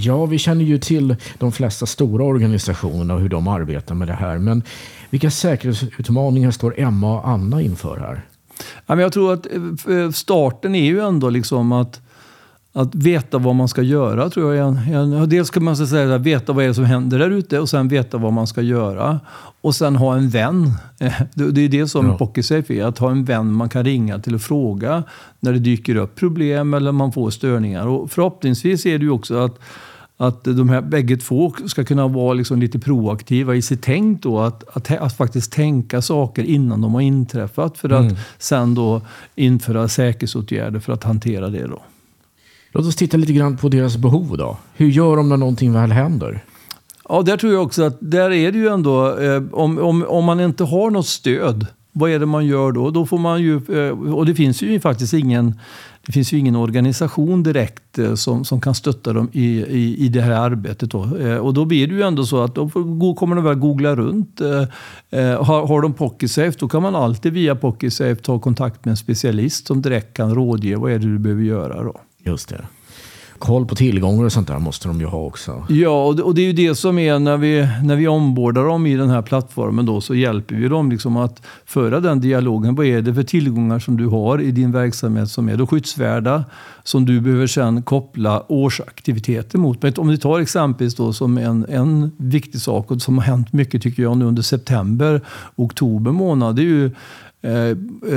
Ja, 0.00 0.26
vi 0.26 0.38
känner 0.38 0.64
ju 0.64 0.78
till 0.78 1.16
de 1.38 1.52
flesta 1.52 1.86
stora 1.86 2.24
organisationerna 2.24 3.14
och 3.14 3.20
hur 3.20 3.28
de 3.28 3.48
arbetar 3.48 3.94
med 3.94 4.08
det 4.08 4.14
här. 4.14 4.38
Men 4.38 4.62
vilka 5.10 5.30
säkerhetsutmaningar 5.30 6.50
står 6.50 6.80
Emma 6.80 7.18
och 7.18 7.28
Anna 7.28 7.62
inför 7.62 7.96
här? 7.96 8.22
jag 9.00 9.12
tror 9.12 9.32
att 9.32 9.46
eh, 9.88 10.10
starten 10.10 10.74
är 10.74 10.84
ju 10.84 11.00
ändå 11.00 11.30
liksom 11.30 11.72
att, 11.72 12.00
att 12.72 12.94
veta 12.94 13.38
vad 13.38 13.54
man 13.54 13.68
ska 13.68 13.82
göra. 13.82 14.30
tror 14.30 14.54
jag. 14.54 14.78
Dels 15.28 15.48
ska 15.48 15.60
man 15.60 15.76
säga, 15.76 16.18
veta 16.18 16.52
vad 16.52 16.64
är 16.64 16.72
som 16.72 16.84
händer 16.84 17.18
där 17.18 17.30
ute 17.30 17.60
och 17.60 17.68
sen 17.68 17.88
veta 17.88 18.18
vad 18.18 18.32
man 18.32 18.46
ska 18.46 18.62
göra. 18.62 19.20
Och 19.60 19.74
sen 19.74 19.96
ha 19.96 20.16
en 20.16 20.28
vän. 20.28 20.72
Det 21.34 21.64
är 21.64 21.68
det 21.68 21.88
som 21.88 22.06
ja. 22.06 22.18
PocketSafe 22.18 22.74
är, 22.74 22.84
att 22.84 22.98
ha 22.98 23.10
en 23.10 23.24
vän 23.24 23.52
man 23.52 23.68
kan 23.68 23.84
ringa 23.84 24.18
till 24.18 24.34
och 24.34 24.40
fråga 24.40 25.02
när 25.40 25.52
det 25.52 25.58
dyker 25.58 25.96
upp 25.96 26.16
problem 26.16 26.74
eller 26.74 26.92
man 26.92 27.12
får 27.12 27.30
störningar. 27.30 27.86
Och 27.86 28.10
förhoppningsvis 28.10 28.86
är 28.86 28.98
det 28.98 29.04
ju 29.04 29.10
också 29.10 29.38
att 29.38 29.60
att 30.20 30.44
de 30.44 30.68
här 30.68 30.80
bägge 30.80 31.16
två 31.16 31.52
ska 31.66 31.84
kunna 31.84 32.08
vara 32.08 32.34
liksom 32.34 32.60
lite 32.60 32.78
proaktiva 32.78 33.54
i 33.54 33.62
sitt 33.62 33.82
tänk 33.82 34.22
då. 34.22 34.40
Att, 34.40 34.76
att, 34.76 34.90
att, 34.90 35.16
faktiskt 35.16 35.52
tänka 35.52 36.02
saker 36.02 36.44
innan 36.44 36.80
de 36.80 36.94
har 36.94 37.00
inträffat 37.00 37.78
för 37.78 37.90
att 37.90 38.00
mm. 38.00 38.16
sen 38.38 38.74
då 38.74 39.02
införa 39.34 39.88
säkerhetsåtgärder 39.88 40.80
för 40.80 40.92
att 40.92 41.04
hantera 41.04 41.48
det. 41.48 41.66
Då. 41.66 41.82
Låt 42.72 42.86
oss 42.86 42.96
titta 42.96 43.16
lite 43.16 43.32
grann 43.32 43.56
på 43.56 43.68
deras 43.68 43.96
behov 43.96 44.36
då. 44.36 44.56
Hur 44.74 44.88
gör 44.88 45.16
de 45.16 45.28
när 45.28 45.36
någonting 45.36 45.72
väl 45.72 45.92
händer? 45.92 46.44
Ja, 47.08 47.22
där 47.22 47.36
tror 47.36 47.52
jag 47.52 47.62
också 47.62 47.82
att 47.82 47.96
där 48.00 48.30
är 48.30 48.52
det 48.52 48.58
ju 48.58 48.68
ändå, 48.68 49.18
eh, 49.18 49.42
om, 49.52 49.78
om, 49.78 50.04
om 50.08 50.24
man 50.24 50.40
inte 50.40 50.64
har 50.64 50.90
något 50.90 51.06
stöd, 51.06 51.66
vad 51.92 52.10
är 52.10 52.18
det 52.18 52.26
man 52.26 52.46
gör 52.46 52.72
då? 52.72 52.90
Då 52.90 53.06
får 53.06 53.18
man 53.18 53.42
ju, 53.42 53.56
eh, 53.56 54.14
och 54.14 54.26
det 54.26 54.34
finns 54.34 54.62
ju 54.62 54.80
faktiskt 54.80 55.14
ingen 55.14 55.54
det 56.08 56.12
finns 56.12 56.32
ju 56.32 56.38
ingen 56.38 56.56
organisation 56.56 57.42
direkt 57.42 57.98
eh, 57.98 58.14
som, 58.14 58.44
som 58.44 58.60
kan 58.60 58.74
stötta 58.74 59.12
dem 59.12 59.30
i, 59.32 59.46
i, 59.58 60.04
i 60.04 60.08
det 60.08 60.20
här 60.20 60.32
arbetet. 60.32 60.90
Då. 60.90 61.16
Eh, 61.16 61.36
och 61.36 61.54
då 61.54 61.64
blir 61.64 61.86
det 61.86 61.94
ju 61.94 62.02
ändå 62.02 62.26
så 62.26 62.42
att 62.42 62.54
då 62.54 63.14
kommer 63.14 63.36
de 63.36 63.44
väl 63.44 63.54
googla 63.54 63.96
runt. 63.96 64.40
Eh, 64.40 64.62
eh 65.20 65.44
har, 65.44 65.66
har 65.66 65.82
de 65.82 65.92
PocketSafe 65.92 66.52
då 66.58 66.68
kan 66.68 66.82
man 66.82 66.96
alltid 66.96 67.32
via 67.32 67.56
PocketSafe 67.56 68.14
ta 68.14 68.38
kontakt 68.38 68.84
med 68.84 68.90
en 68.90 68.96
specialist 68.96 69.66
som 69.66 69.82
direkt 69.82 70.16
kan 70.16 70.34
rådge 70.34 70.76
vad 70.76 70.92
är 70.92 70.98
det 70.98 71.06
du 71.06 71.18
behöver 71.18 71.42
göra. 71.42 71.82
Då. 71.82 72.00
Just 72.28 72.48
det 72.48 72.64
koll 73.38 73.66
på 73.66 73.74
tillgångar 73.74 74.24
och 74.24 74.32
sånt 74.32 74.48
där 74.48 74.58
måste 74.58 74.88
de 74.88 75.00
ju 75.00 75.06
ha 75.06 75.18
också. 75.18 75.66
Ja, 75.68 76.04
och 76.04 76.16
det, 76.16 76.22
och 76.22 76.34
det 76.34 76.42
är 76.42 76.46
ju 76.46 76.52
det 76.52 76.74
som 76.74 76.98
är 76.98 77.18
när 77.18 77.36
vi, 77.36 77.68
när 77.82 77.96
vi 77.96 78.08
ombordar 78.08 78.64
dem 78.64 78.86
i 78.86 78.96
den 78.96 79.10
här 79.10 79.22
plattformen 79.22 79.86
då 79.86 80.00
så 80.00 80.14
hjälper 80.14 80.54
vi 80.54 80.68
dem 80.68 80.90
liksom 80.90 81.16
att 81.16 81.42
föra 81.64 82.00
den 82.00 82.20
dialogen. 82.20 82.74
Vad 82.74 82.86
är 82.86 83.02
det 83.02 83.14
för 83.14 83.22
tillgångar 83.22 83.78
som 83.78 83.96
du 83.96 84.06
har 84.06 84.40
i 84.40 84.50
din 84.50 84.72
verksamhet 84.72 85.30
som 85.30 85.48
är 85.48 85.56
då 85.56 85.66
skyddsvärda 85.66 86.44
som 86.82 87.04
du 87.04 87.20
behöver 87.20 87.46
sedan 87.46 87.82
koppla 87.82 88.52
årsaktiviteter 88.52 89.58
mot. 89.58 89.82
Men 89.82 89.94
om 89.96 90.08
vi 90.08 90.18
tar 90.18 90.40
exempelvis 90.40 90.94
då 90.94 91.12
som 91.12 91.38
en, 91.38 91.66
en 91.68 92.10
viktig 92.16 92.60
sak 92.60 92.90
och 92.90 93.02
som 93.02 93.18
har 93.18 93.24
hänt 93.24 93.52
mycket 93.52 93.82
tycker 93.82 94.02
jag 94.02 94.16
nu 94.16 94.24
under 94.24 94.42
september, 94.42 95.20
oktober 95.56 96.10
månad. 96.10 96.56
Det 96.56 96.62
är 96.62 96.64
ju 96.64 96.90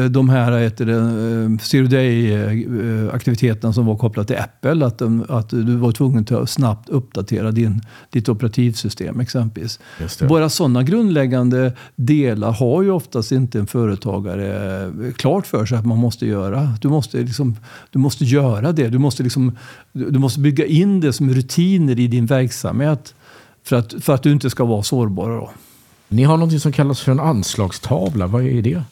de 0.09 0.29
här 0.29 0.59
heter 0.59 0.85
det, 0.85 0.95
eh, 0.95 1.57
Zero 1.57 1.87
Day-aktiviteterna 1.87 3.73
som 3.73 3.85
var 3.85 3.97
kopplade 3.97 4.27
till 4.27 4.37
Apple. 4.37 4.85
Att, 4.85 5.01
att 5.29 5.49
du 5.49 5.75
var 5.75 5.91
tvungen 5.91 6.25
att 6.29 6.49
snabbt 6.49 6.89
uppdatera 6.89 7.51
din, 7.51 7.81
ditt 8.09 8.29
operativsystem 8.29 9.19
exempelvis. 9.19 9.79
Bara 10.29 10.49
sådana 10.49 10.83
grundläggande 10.83 11.73
delar 11.95 12.51
har 12.51 12.81
ju 12.81 12.91
oftast 12.91 13.31
inte 13.31 13.59
en 13.59 13.67
företagare 13.67 14.91
klart 15.17 15.47
för 15.47 15.65
sig 15.65 15.77
att 15.77 15.85
man 15.85 15.97
måste 15.97 16.25
göra. 16.25 16.73
Du 16.81 16.87
måste, 16.87 17.17
liksom, 17.17 17.55
du 17.89 17.99
måste 17.99 18.25
göra 18.25 18.71
det. 18.71 18.87
Du 18.87 18.97
måste, 18.97 19.23
liksom, 19.23 19.57
du 19.93 20.19
måste 20.19 20.39
bygga 20.39 20.65
in 20.65 20.99
det 20.99 21.13
som 21.13 21.29
rutiner 21.29 21.99
i 21.99 22.07
din 22.07 22.25
verksamhet 22.25 23.15
för 23.63 23.75
att, 23.75 23.93
för 23.99 24.13
att 24.13 24.23
du 24.23 24.31
inte 24.31 24.49
ska 24.49 24.65
vara 24.65 24.83
sårbar. 24.83 25.29
Då. 25.29 25.49
Ni 26.07 26.23
har 26.23 26.37
något 26.37 26.61
som 26.61 26.71
kallas 26.71 27.01
för 27.01 27.11
en 27.11 27.19
anslagstavla. 27.19 28.27
Vad 28.27 28.43
är 28.45 28.61
det? 28.61 28.83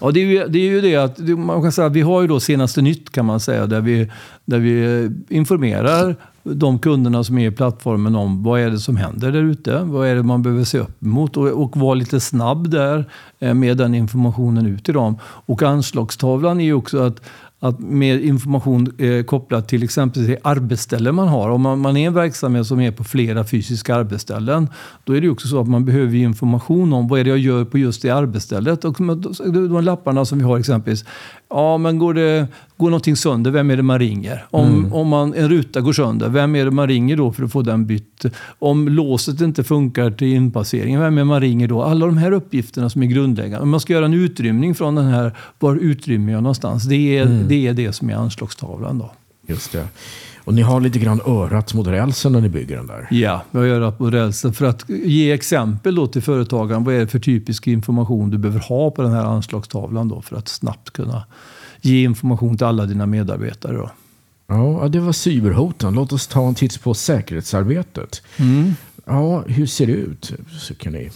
Ja, 0.00 0.10
det 0.10 0.20
är, 0.20 0.24
ju, 0.24 0.48
det 0.48 0.58
är 0.58 0.70
ju 0.70 0.80
det 0.80 0.96
att 0.96 1.18
man 1.18 1.62
kan 1.62 1.72
säga, 1.72 1.88
vi 1.88 2.00
har 2.00 2.22
ju 2.22 2.28
då 2.28 2.40
senaste 2.40 2.82
nytt 2.82 3.10
kan 3.10 3.24
man 3.24 3.40
säga 3.40 3.66
där 3.66 3.80
vi, 3.80 4.10
där 4.44 4.58
vi 4.58 5.04
eh, 5.04 5.36
informerar 5.36 6.16
de 6.42 6.78
kunderna 6.78 7.24
som 7.24 7.38
är 7.38 7.48
i 7.48 7.50
plattformen 7.50 8.14
om 8.14 8.42
vad 8.42 8.60
är 8.60 8.70
det 8.70 8.78
som 8.78 8.96
händer 8.96 9.32
där 9.32 9.42
ute. 9.42 9.78
Vad 9.78 10.08
är 10.08 10.14
det 10.14 10.22
man 10.22 10.42
behöver 10.42 10.64
se 10.64 10.78
upp 10.78 11.00
mot 11.00 11.36
och, 11.36 11.46
och 11.46 11.76
vara 11.76 11.94
lite 11.94 12.20
snabb 12.20 12.70
där 12.70 13.04
eh, 13.38 13.54
med 13.54 13.76
den 13.76 13.94
informationen 13.94 14.66
ut 14.66 14.84
till 14.84 14.94
dem. 14.94 15.18
Och 15.22 15.62
anslagstavlan 15.62 16.60
är 16.60 16.64
ju 16.64 16.74
också 16.74 16.98
att 16.98 17.20
att 17.60 17.80
med 17.80 18.24
information 18.24 18.92
eh, 18.98 19.24
kopplat 19.24 19.68
till 19.68 19.82
exempel 19.82 20.26
till 20.26 20.36
arbetsställen 20.42 21.14
man 21.14 21.28
har. 21.28 21.50
Om 21.50 21.62
man, 21.62 21.78
man, 21.78 21.96
är 21.96 22.06
en 22.06 22.14
verksamhet 22.14 22.66
som 22.66 22.80
är 22.80 22.90
på 22.90 23.04
flera 23.04 23.44
fysiska 23.44 23.94
arbetsställen, 23.94 24.68
då 25.04 25.16
är 25.16 25.20
det 25.20 25.28
också 25.28 25.48
så 25.48 25.60
att 25.60 25.68
man 25.68 25.84
behöver 25.84 26.14
information 26.16 26.92
om 26.92 27.08
vad 27.08 27.20
är 27.20 27.24
det 27.24 27.30
jag 27.30 27.38
gör 27.38 27.64
på 27.64 27.78
just 27.78 28.02
det 28.02 28.10
arbetsstället. 28.10 28.84
Och 28.84 28.96
de 29.42 29.84
lapparna 29.84 30.24
som 30.24 30.38
vi 30.38 30.44
har 30.44 30.58
exempelvis, 30.58 31.04
Ja, 31.50 31.78
men 31.78 31.98
går, 31.98 32.14
det, 32.14 32.48
går 32.76 32.90
någonting 32.90 33.16
sönder, 33.16 33.50
vem 33.50 33.70
är 33.70 33.76
det 33.76 33.82
man 33.82 33.98
ringer? 33.98 34.46
Om, 34.50 34.68
mm. 34.68 34.92
om 34.92 35.08
man, 35.08 35.34
en 35.34 35.48
ruta 35.48 35.80
går 35.80 35.92
sönder, 35.92 36.28
vem 36.28 36.56
är 36.56 36.64
det 36.64 36.70
man 36.70 36.88
ringer 36.88 37.16
då 37.16 37.32
för 37.32 37.44
att 37.44 37.52
få 37.52 37.62
den 37.62 37.86
bytt? 37.86 38.24
Om 38.58 38.88
låset 38.88 39.40
inte 39.40 39.64
funkar 39.64 40.10
till 40.10 40.34
inpasseringen, 40.34 41.00
vem 41.00 41.14
är 41.14 41.20
det 41.20 41.24
man 41.24 41.40
ringer 41.40 41.68
då? 41.68 41.82
Alla 41.82 42.06
de 42.06 42.16
här 42.16 42.32
uppgifterna 42.32 42.90
som 42.90 43.02
är 43.02 43.06
grundläggande. 43.06 43.58
Om 43.58 43.70
man 43.70 43.80
ska 43.80 43.92
göra 43.92 44.04
en 44.04 44.14
utrymning 44.14 44.74
från 44.74 44.94
den 44.94 45.06
här, 45.06 45.36
var 45.58 45.76
utrymmer 45.76 46.32
jag 46.32 46.42
någonstans? 46.42 46.84
Det 46.84 47.18
är, 47.18 47.26
mm. 47.26 47.48
det 47.48 47.66
är 47.66 47.72
det 47.72 47.92
som 47.92 48.10
är 48.10 48.14
anslagstavlan 48.14 48.98
då. 48.98 49.10
Just 49.46 49.72
det. 49.72 49.84
Och 50.48 50.54
ni 50.54 50.62
har 50.62 50.80
lite 50.80 50.98
grann 50.98 51.20
örat 51.26 51.74
mot 51.74 51.86
rälsen 51.86 52.32
när 52.32 52.40
ni 52.40 52.48
bygger 52.48 52.76
den 52.76 52.86
där? 52.86 53.06
Ja, 53.10 53.42
vi 53.50 53.58
har 53.58 53.66
örat 53.66 54.00
mot 54.00 54.12
rälsen. 54.12 54.52
För 54.52 54.66
att 54.66 54.88
ge 54.88 55.32
exempel 55.32 55.94
då 55.94 56.06
till 56.06 56.22
företagaren, 56.22 56.84
vad 56.84 56.94
är 56.94 56.98
det 56.98 57.06
för 57.06 57.18
typisk 57.18 57.66
information 57.66 58.30
du 58.30 58.38
behöver 58.38 58.60
ha 58.60 58.90
på 58.90 59.02
den 59.02 59.12
här 59.12 59.24
anslagstavlan 59.24 60.08
då 60.08 60.22
för 60.22 60.36
att 60.36 60.48
snabbt 60.48 60.90
kunna 60.90 61.24
ge 61.80 62.02
information 62.04 62.56
till 62.56 62.66
alla 62.66 62.86
dina 62.86 63.06
medarbetare. 63.06 63.76
Då. 63.76 63.90
Ja, 64.46 64.88
det 64.88 65.00
var 65.00 65.12
cyberhoten. 65.12 65.94
Låt 65.94 66.12
oss 66.12 66.26
ta 66.26 66.48
en 66.48 66.54
titt 66.54 66.82
på 66.82 66.94
säkerhetsarbetet. 66.94 68.22
Mm. 68.36 68.74
Ja, 69.04 69.44
hur 69.46 69.66
ser 69.66 69.86
det 69.86 69.92
ut, 69.92 70.32
tycker 70.68 70.90
ni? 70.90 71.10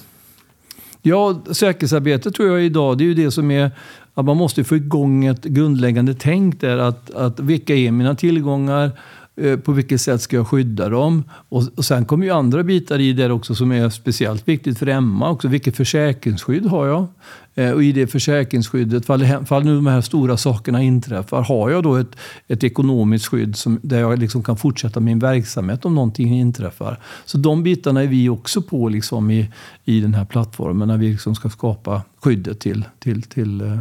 Ja, 1.02 1.42
säkerhetsarbete 1.52 2.30
tror 2.30 2.48
jag 2.48 2.64
idag, 2.64 2.98
det 2.98 3.04
är 3.04 3.06
ju 3.06 3.14
det 3.14 3.30
som 3.30 3.50
är 3.50 3.70
att 4.14 4.24
man 4.24 4.36
måste 4.36 4.64
få 4.64 4.76
igång 4.76 5.24
ett 5.24 5.44
grundläggande 5.44 6.14
tänk 6.14 6.60
där. 6.60 6.78
Att, 6.78 7.10
att 7.10 7.40
vilka 7.40 7.74
är 7.74 7.90
mina 7.90 8.14
tillgångar? 8.14 8.90
Eh, 9.36 9.58
på 9.58 9.72
vilket 9.72 10.00
sätt 10.00 10.22
ska 10.22 10.36
jag 10.36 10.48
skydda 10.48 10.88
dem? 10.88 11.24
Och, 11.30 11.62
och 11.76 11.84
sen 11.84 12.04
kommer 12.04 12.26
ju 12.26 12.32
andra 12.32 12.62
bitar 12.62 12.98
i 12.98 13.12
det 13.12 13.32
också 13.32 13.54
som 13.54 13.72
är 13.72 13.90
speciellt 13.90 14.48
viktigt 14.48 14.78
för 14.78 14.86
Emma. 14.86 15.30
Också. 15.30 15.48
Vilket 15.48 15.76
försäkringsskydd 15.76 16.66
har 16.66 16.86
jag? 16.86 17.06
Eh, 17.54 17.70
och 17.70 17.84
i 17.84 17.92
det 17.92 18.06
försäkringsskyddet, 18.06 19.06
fall, 19.06 19.26
fall 19.46 19.64
nu 19.64 19.74
de 19.74 19.86
här 19.86 20.00
stora 20.00 20.36
sakerna 20.36 20.82
inträffar, 20.82 21.42
har 21.42 21.70
jag 21.70 21.82
då 21.82 21.96
ett, 21.96 22.16
ett 22.48 22.64
ekonomiskt 22.64 23.26
skydd 23.26 23.56
som, 23.56 23.80
där 23.82 24.00
jag 24.00 24.18
liksom 24.18 24.42
kan 24.42 24.56
fortsätta 24.56 25.00
min 25.00 25.18
verksamhet 25.18 25.84
om 25.84 25.94
någonting 25.94 26.34
inträffar? 26.34 26.98
Så 27.24 27.38
de 27.38 27.62
bitarna 27.62 28.02
är 28.02 28.06
vi 28.06 28.28
också 28.28 28.62
på 28.62 28.88
liksom 28.88 29.30
i, 29.30 29.50
i 29.84 30.00
den 30.00 30.14
här 30.14 30.24
plattformen 30.24 30.88
när 30.88 30.96
vi 30.96 31.10
liksom 31.10 31.34
ska 31.34 31.50
skapa 31.50 32.02
skyddet 32.20 32.60
till, 32.60 32.84
till, 32.98 33.22
till, 33.22 33.60
eh, 33.60 33.78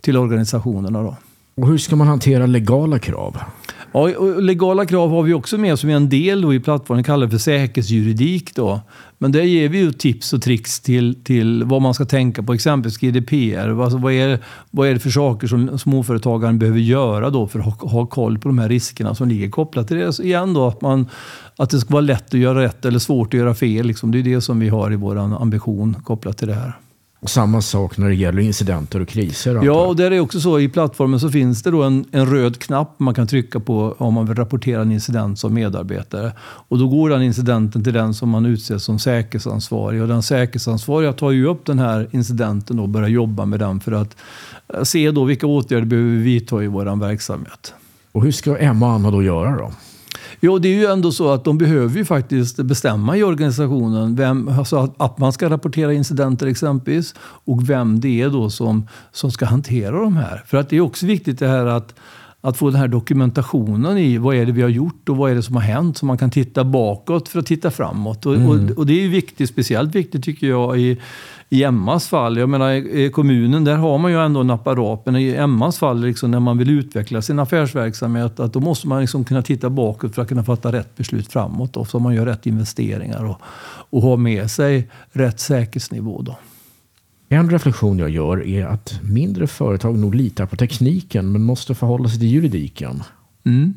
till 0.00 0.16
organisationerna. 0.16 1.02
Då. 1.02 1.16
Och 1.54 1.68
hur 1.68 1.78
ska 1.78 1.96
man 1.96 2.06
hantera 2.06 2.46
legala 2.46 2.98
krav? 2.98 3.38
Ja, 3.92 4.16
och 4.18 4.42
legala 4.42 4.86
krav 4.86 5.10
har 5.10 5.22
vi 5.22 5.34
också 5.34 5.58
med 5.58 5.78
som 5.78 5.90
är 5.90 5.94
en 5.94 6.08
del 6.08 6.54
i 6.54 6.60
plattformen, 6.60 7.04
kallar 7.04 7.28
för 7.28 7.38
säkerhetsjuridik. 7.38 8.54
Då. 8.54 8.80
Men 9.18 9.32
där 9.32 9.42
ger 9.42 9.68
vi 9.68 9.78
ju 9.78 9.92
tips 9.92 10.32
och 10.32 10.42
tricks 10.42 10.80
till, 10.80 11.24
till 11.24 11.64
vad 11.64 11.82
man 11.82 11.94
ska 11.94 12.04
tänka 12.04 12.42
på, 12.42 12.54
exempelvis 12.54 12.98
GDPR. 12.98 13.82
Alltså 13.82 13.98
vad, 13.98 14.12
är, 14.12 14.38
vad 14.70 14.88
är 14.88 14.94
det 14.94 15.00
för 15.00 15.10
saker 15.10 15.46
som 15.46 15.78
småföretagaren 15.78 16.58
behöver 16.58 16.80
göra 16.80 17.30
då 17.30 17.46
för 17.46 17.58
att 17.58 17.64
ha, 17.64 17.88
ha 17.88 18.06
koll 18.06 18.38
på 18.38 18.48
de 18.48 18.58
här 18.58 18.68
riskerna 18.68 19.14
som 19.14 19.28
ligger 19.28 19.50
kopplat 19.50 19.88
till 19.88 19.96
det? 19.96 20.12
Så 20.12 20.22
igen 20.22 20.54
då, 20.54 20.66
att, 20.66 20.80
man, 20.80 21.08
att 21.56 21.70
det 21.70 21.80
ska 21.80 21.92
vara 21.92 22.00
lätt 22.00 22.34
att 22.34 22.40
göra 22.40 22.62
rätt 22.62 22.84
eller 22.84 22.98
svårt 22.98 23.34
att 23.34 23.40
göra 23.40 23.54
fel. 23.54 23.86
Liksom. 23.86 24.10
Det 24.10 24.18
är 24.18 24.22
det 24.22 24.40
som 24.40 24.60
vi 24.60 24.68
har 24.68 24.92
i 24.92 24.96
vår 24.96 25.18
ambition 25.18 25.96
kopplat 26.04 26.38
till 26.38 26.48
det 26.48 26.54
här. 26.54 26.78
Och 27.22 27.30
samma 27.30 27.62
sak 27.62 27.98
när 27.98 28.08
det 28.08 28.14
gäller 28.14 28.42
incidenter 28.42 29.00
och 29.00 29.08
kriser? 29.08 29.60
Ja, 29.64 29.86
och 29.86 29.96
där 29.96 30.10
är 30.10 30.20
också 30.20 30.40
så 30.40 30.60
i 30.60 30.68
plattformen 30.68 31.20
så 31.20 31.30
finns 31.30 31.62
det 31.62 31.70
då 31.70 31.82
en, 31.82 32.04
en 32.12 32.26
röd 32.26 32.58
knapp 32.58 33.00
man 33.00 33.14
kan 33.14 33.26
trycka 33.26 33.60
på 33.60 33.94
om 33.98 34.14
man 34.14 34.26
vill 34.26 34.36
rapportera 34.36 34.82
en 34.82 34.92
incident 34.92 35.38
som 35.38 35.54
medarbetare. 35.54 36.32
Och 36.40 36.78
då 36.78 36.88
går 36.88 37.10
den 37.10 37.22
incidenten 37.22 37.84
till 37.84 37.92
den 37.92 38.14
som 38.14 38.28
man 38.28 38.46
utser 38.46 38.78
som 38.78 38.98
säkerhetsansvarig. 38.98 40.02
Och 40.02 40.08
den 40.08 40.22
säkerhetsansvariga 40.22 41.12
tar 41.12 41.30
ju 41.30 41.46
upp 41.46 41.66
den 41.66 41.78
här 41.78 42.08
incidenten 42.10 42.78
och 42.78 42.88
börjar 42.88 43.08
jobba 43.08 43.44
med 43.44 43.60
den 43.60 43.80
för 43.80 43.92
att 43.92 44.16
eh, 44.74 44.82
se 44.82 45.10
då 45.10 45.24
vilka 45.24 45.46
åtgärder 45.46 45.84
behöver 45.84 46.10
vi 46.10 46.16
vidta 46.16 46.62
i 46.62 46.66
vår 46.66 47.00
verksamhet. 47.00 47.74
Och 48.12 48.24
hur 48.24 48.32
ska 48.32 48.56
Emma 48.56 48.86
och 48.86 48.92
Anna 48.92 49.10
då 49.10 49.22
göra 49.22 49.56
då? 49.56 49.72
Jo, 50.44 50.58
det 50.58 50.68
är 50.68 50.72
ju 50.72 50.86
ändå 50.86 51.12
så 51.12 51.30
att 51.30 51.44
de 51.44 51.58
behöver 51.58 51.98
ju 51.98 52.04
faktiskt 52.04 52.56
bestämma 52.56 53.16
i 53.16 53.22
organisationen 53.22 54.16
vem, 54.16 54.48
alltså 54.48 54.92
att 54.96 55.18
man 55.18 55.32
ska 55.32 55.50
rapportera 55.50 55.92
incidenter 55.92 56.46
exempelvis 56.46 57.14
och 57.20 57.70
vem 57.70 58.00
det 58.00 58.22
är 58.22 58.30
då 58.30 58.50
som, 58.50 58.88
som 59.12 59.30
ska 59.30 59.44
hantera 59.46 60.00
de 60.00 60.16
här. 60.16 60.42
För 60.46 60.58
att 60.58 60.68
det 60.68 60.76
är 60.76 60.80
också 60.80 61.06
viktigt 61.06 61.38
det 61.38 61.48
här 61.48 61.66
att 61.66 61.94
att 62.44 62.56
få 62.56 62.70
den 62.70 62.80
här 62.80 62.88
dokumentationen 62.88 63.98
i 63.98 64.18
vad 64.18 64.36
är 64.36 64.46
det 64.46 64.52
vi 64.52 64.62
har 64.62 64.68
gjort 64.68 65.08
och 65.08 65.16
vad 65.16 65.30
är 65.30 65.34
det 65.34 65.42
som 65.42 65.54
har 65.54 65.62
hänt 65.62 65.96
så 65.96 66.06
man 66.06 66.18
kan 66.18 66.30
titta 66.30 66.64
bakåt 66.64 67.28
för 67.28 67.38
att 67.38 67.46
titta 67.46 67.70
framåt. 67.70 68.26
Och, 68.26 68.34
mm. 68.34 68.48
och, 68.48 68.78
och 68.78 68.86
det 68.86 69.04
är 69.04 69.08
viktigt, 69.08 69.48
speciellt 69.48 69.94
viktigt 69.94 70.24
tycker 70.24 70.46
jag 70.46 70.80
i, 70.80 71.00
i 71.48 71.64
Emmas 71.64 72.08
fall, 72.08 72.36
jag 72.36 72.48
menar 72.48 72.70
i 72.72 73.10
kommunen, 73.10 73.64
där 73.64 73.76
har 73.76 73.98
man 73.98 74.10
ju 74.10 74.24
ändå 74.24 74.40
en 74.40 74.50
apparat. 74.50 75.06
Men 75.06 75.16
i 75.16 75.34
Emmas 75.34 75.78
fall, 75.78 76.00
liksom, 76.00 76.30
när 76.30 76.40
man 76.40 76.58
vill 76.58 76.70
utveckla 76.70 77.22
sin 77.22 77.38
affärsverksamhet, 77.38 78.40
att 78.40 78.52
då 78.52 78.60
måste 78.60 78.88
man 78.88 79.00
liksom 79.00 79.24
kunna 79.24 79.42
titta 79.42 79.70
bakåt 79.70 80.14
för 80.14 80.22
att 80.22 80.28
kunna 80.28 80.44
fatta 80.44 80.72
rätt 80.72 80.96
beslut 80.96 81.32
framåt. 81.32 81.72
Då, 81.72 81.84
så 81.84 81.98
man 81.98 82.14
gör 82.14 82.26
rätt 82.26 82.46
investeringar 82.46 83.24
och, 83.24 83.40
och 83.90 84.02
har 84.02 84.16
med 84.16 84.50
sig 84.50 84.88
rätt 85.12 85.40
säkerhetsnivå. 85.40 86.22
Då. 86.22 86.36
En 87.32 87.50
reflektion 87.50 87.98
jag 87.98 88.10
gör 88.10 88.46
är 88.46 88.66
att 88.66 89.00
mindre 89.02 89.46
företag 89.46 89.98
nog 89.98 90.14
litar 90.14 90.46
på 90.46 90.56
tekniken 90.56 91.32
men 91.32 91.42
måste 91.42 91.74
förhålla 91.74 92.08
sig 92.08 92.18
till 92.18 92.28
juridiken. 92.28 93.02
Mm. 93.44 93.74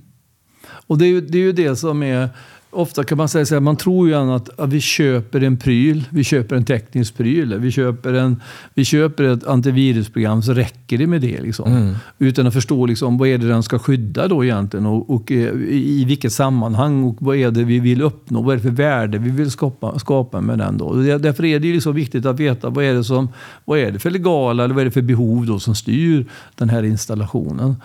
Och 0.87 0.97
det 0.97 1.05
är, 1.05 1.07
ju, 1.07 1.21
det 1.21 1.37
är 1.37 1.41
ju 1.41 1.51
det 1.51 1.75
som 1.75 2.03
är 2.03 2.29
ofta 2.75 3.03
kan 3.03 3.17
man 3.17 3.29
säga 3.29 3.45
så 3.45 3.55
här, 3.55 3.59
man 3.59 3.75
tror 3.75 4.07
ju 4.07 4.15
att, 4.15 4.59
att 4.59 4.73
vi 4.73 4.81
köper 4.81 5.43
en 5.43 5.57
pryl, 5.57 6.03
vi 6.09 6.23
köper 6.23 6.55
en 6.55 6.65
teknisk 6.65 7.17
pryl, 7.17 7.59
vi 7.59 7.71
köper, 7.71 8.13
en, 8.13 8.41
vi 8.73 8.85
köper 8.85 9.23
ett 9.23 9.47
antivirusprogram 9.47 10.41
så 10.41 10.53
räcker 10.53 10.97
det 10.97 11.07
med 11.07 11.21
det. 11.21 11.41
Liksom. 11.41 11.71
Mm. 11.71 11.95
Utan 12.19 12.47
att 12.47 12.53
förstå 12.53 12.85
liksom, 12.85 13.17
vad 13.17 13.27
är 13.27 13.37
det 13.37 13.47
den 13.47 13.63
ska 13.63 13.79
skydda 13.79 14.27
då 14.27 14.43
egentligen 14.43 14.85
och, 14.85 15.09
och 15.09 15.31
eh, 15.31 15.53
i, 15.69 16.05
vilket 16.07 16.33
sammanhang 16.33 17.03
och 17.03 17.17
vad 17.19 17.35
är 17.35 17.51
det 17.51 17.63
vi 17.63 17.79
vill 17.79 18.01
uppnå, 18.01 18.41
vad 18.41 18.53
är 18.53 18.57
det 18.57 18.63
för 18.63 18.69
värde 18.69 19.17
vi 19.17 19.29
vill 19.29 19.51
skapa, 19.51 19.99
skapa 19.99 20.41
med 20.41 20.57
den. 20.57 20.77
Då. 20.77 20.93
Därför 20.93 21.45
är 21.45 21.59
det 21.59 21.67
ju 21.67 21.73
liksom 21.73 21.95
viktigt 21.95 22.25
att 22.25 22.39
veta 22.39 22.69
vad 22.69 22.85
är, 22.85 22.93
det 22.93 23.03
som, 23.03 23.29
vad 23.65 23.79
är 23.79 23.91
det 23.91 23.99
för 23.99 24.09
legala 24.09 24.63
eller 24.63 24.73
vad 24.73 24.81
är 24.81 24.85
det 24.85 24.91
för 24.91 25.01
behov 25.01 25.45
då 25.45 25.59
som 25.59 25.75
styr 25.75 26.25
den 26.55 26.69
här 26.69 26.83
installationen. 26.83 27.75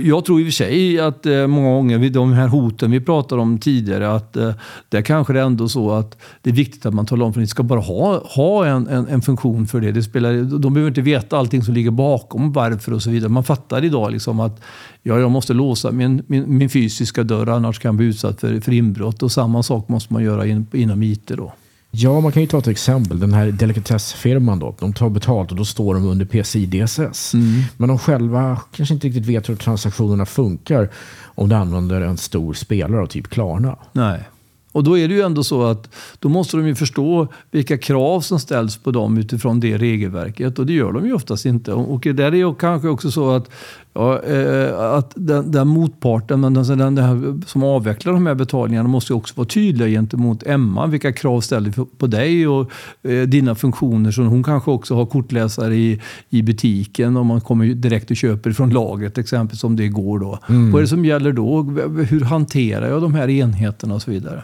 Jag 0.00 0.24
tror 0.24 0.40
i 0.40 0.42
och 0.42 0.46
för 0.46 0.52
sig 0.52 1.00
att 1.00 1.26
eh, 1.26 1.46
många 1.46 1.68
gånger, 1.68 2.10
de 2.10 2.32
här 2.32 2.48
hoten 2.48 2.90
vi 2.90 3.00
pratade 3.00 3.42
om 3.42 3.58
tidigare, 3.58 4.14
att 4.14 4.31
att 4.36 4.36
eh, 4.36 4.54
där 4.88 5.02
kanske 5.02 5.32
det 5.32 5.40
är 5.40 5.44
ändå 5.44 5.68
så 5.68 5.90
att 5.90 6.18
det 6.42 6.50
är 6.50 6.54
viktigt 6.54 6.86
att 6.86 6.94
man 6.94 7.06
talar 7.06 7.26
om 7.26 7.32
för 7.32 7.40
att 7.40 7.42
ni 7.42 7.46
ska 7.48 7.62
bara 7.62 7.80
ha, 7.80 8.22
ha 8.24 8.66
en, 8.66 8.88
en, 8.88 9.08
en, 9.08 9.22
funktion 9.22 9.66
för 9.66 9.80
det. 9.80 9.92
det 9.92 10.02
spelar, 10.02 10.58
de 10.58 10.74
behöver 10.74 10.90
inte 10.90 11.00
veta 11.00 11.38
allting 11.38 11.62
som 11.62 11.74
ligger 11.74 11.90
bakom 11.90 12.52
varför 12.52 12.92
och 12.92 13.02
så 13.02 13.10
vidare. 13.10 13.28
Man 13.28 13.44
fattar 13.44 13.84
idag 13.84 14.12
liksom 14.12 14.40
att 14.40 14.60
ja, 15.02 15.18
jag 15.18 15.30
måste 15.30 15.52
låsa 15.52 15.92
min, 15.92 16.22
min, 16.26 16.56
min 16.56 16.70
fysiska 16.70 17.22
dörr 17.22 17.48
annars 17.48 17.78
kan 17.78 17.88
jag 17.88 17.94
bli 17.94 18.06
utsatt 18.06 18.40
för, 18.40 18.60
för 18.60 18.72
inbrott. 18.72 19.22
Och 19.22 19.32
samma 19.32 19.62
sak 19.62 19.88
måste 19.88 20.12
man 20.12 20.22
göra 20.22 20.46
in, 20.46 20.66
inom 20.72 21.02
IT. 21.02 21.26
Då. 21.26 21.52
Ja, 21.94 22.20
man 22.20 22.32
kan 22.32 22.42
ju 22.42 22.48
ta 22.48 22.58
ett 22.58 22.66
exempel. 22.66 23.20
Den 23.20 23.32
här 23.32 23.46
delikatessfirman 23.46 24.58
då, 24.58 24.74
de 24.80 24.92
tar 24.92 25.08
betalt 25.08 25.50
och 25.50 25.56
då 25.56 25.64
står 25.64 25.94
de 25.94 26.06
under 26.06 26.26
PCI 26.26 26.66
DSS. 26.66 27.34
Mm. 27.34 27.62
Men 27.76 27.88
de 27.88 27.98
själva 27.98 28.60
kanske 28.76 28.94
inte 28.94 29.06
riktigt 29.06 29.26
vet 29.26 29.48
hur 29.48 29.56
transaktionerna 29.56 30.26
funkar 30.26 30.90
om 31.34 31.48
du 31.48 31.54
använder 31.54 32.00
en 32.00 32.16
stor 32.16 32.54
spelare 32.54 33.02
av 33.02 33.06
typ 33.06 33.28
Klarna. 33.28 33.76
Nej. 33.92 34.28
Och 34.72 34.84
då 34.84 34.98
är 34.98 35.08
det 35.08 35.14
ju 35.14 35.20
ändå 35.20 35.44
så 35.44 35.62
att 35.62 35.94
då 36.18 36.28
måste 36.28 36.56
de 36.56 36.66
ju 36.66 36.74
förstå 36.74 37.28
vilka 37.50 37.78
krav 37.78 38.20
som 38.20 38.40
ställs 38.40 38.76
på 38.76 38.90
dem 38.90 39.18
utifrån 39.18 39.60
det 39.60 39.78
regelverket. 39.78 40.58
Och 40.58 40.66
det 40.66 40.72
gör 40.72 40.92
de 40.92 41.06
ju 41.06 41.12
oftast 41.12 41.46
inte. 41.46 41.72
Och 41.72 42.00
där 42.00 42.24
är 42.24 42.48
det 42.48 42.54
kanske 42.58 42.88
också 42.88 43.10
så 43.10 43.30
att 43.30 43.50
Ja, 43.94 44.22
eh, 44.22 44.80
att 44.80 45.12
den, 45.14 45.50
den 45.50 45.68
motparten, 45.68 46.40
men 46.40 46.54
den, 46.54 46.78
den, 46.78 46.94
den 46.94 47.42
som 47.46 47.62
avvecklar 47.62 48.12
de 48.12 48.26
här 48.26 48.34
betalningarna 48.34 48.88
måste 48.88 49.14
också 49.14 49.34
vara 49.36 49.48
tydliga 49.48 49.88
gentemot 49.88 50.42
Emma. 50.42 50.86
Vilka 50.86 51.12
krav 51.12 51.40
ställer 51.40 51.72
på 51.98 52.06
dig 52.06 52.48
och 52.48 52.70
eh, 53.02 53.22
dina 53.22 53.54
funktioner? 53.54 54.10
Så 54.10 54.22
hon 54.22 54.42
kanske 54.42 54.70
också 54.70 54.94
har 54.94 55.06
kortläsare 55.06 55.76
i, 55.76 56.00
i 56.30 56.42
butiken 56.42 57.16
om 57.16 57.26
man 57.26 57.40
kommer 57.40 57.66
direkt 57.66 58.10
och 58.10 58.16
köper 58.16 58.52
från 58.52 58.70
lagret 58.70 59.18
exempelvis 59.18 59.64
om 59.64 59.76
det 59.76 59.88
går 59.88 60.18
då. 60.18 60.38
Mm. 60.48 60.70
Vad 60.70 60.78
är 60.78 60.82
det 60.82 60.88
som 60.88 61.04
gäller 61.04 61.32
då? 61.32 61.62
Hur 62.08 62.20
hanterar 62.20 62.88
jag 62.88 63.02
de 63.02 63.14
här 63.14 63.30
enheterna 63.30 63.94
och 63.94 64.02
så 64.02 64.10
vidare? 64.10 64.42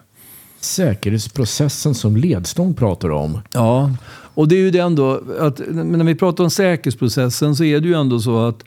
Säkerhetsprocessen 0.61 1.95
som 1.95 2.17
ledstång 2.17 2.75
pratar 2.75 3.11
om. 3.11 3.41
Ja, 3.53 3.91
och 4.35 4.49
det 4.49 4.55
är 4.55 4.61
ju 4.61 4.71
det 4.71 4.79
ändå 4.79 5.21
att 5.41 5.61
när 5.71 6.05
vi 6.05 6.15
pratar 6.15 6.45
om 6.45 6.51
säkerhetsprocessen 6.51 7.57
så 7.57 7.65
är 7.65 7.81
det 7.81 7.89
ju 7.89 7.95
ändå 7.95 8.21
så 8.21 8.47
att 8.47 8.65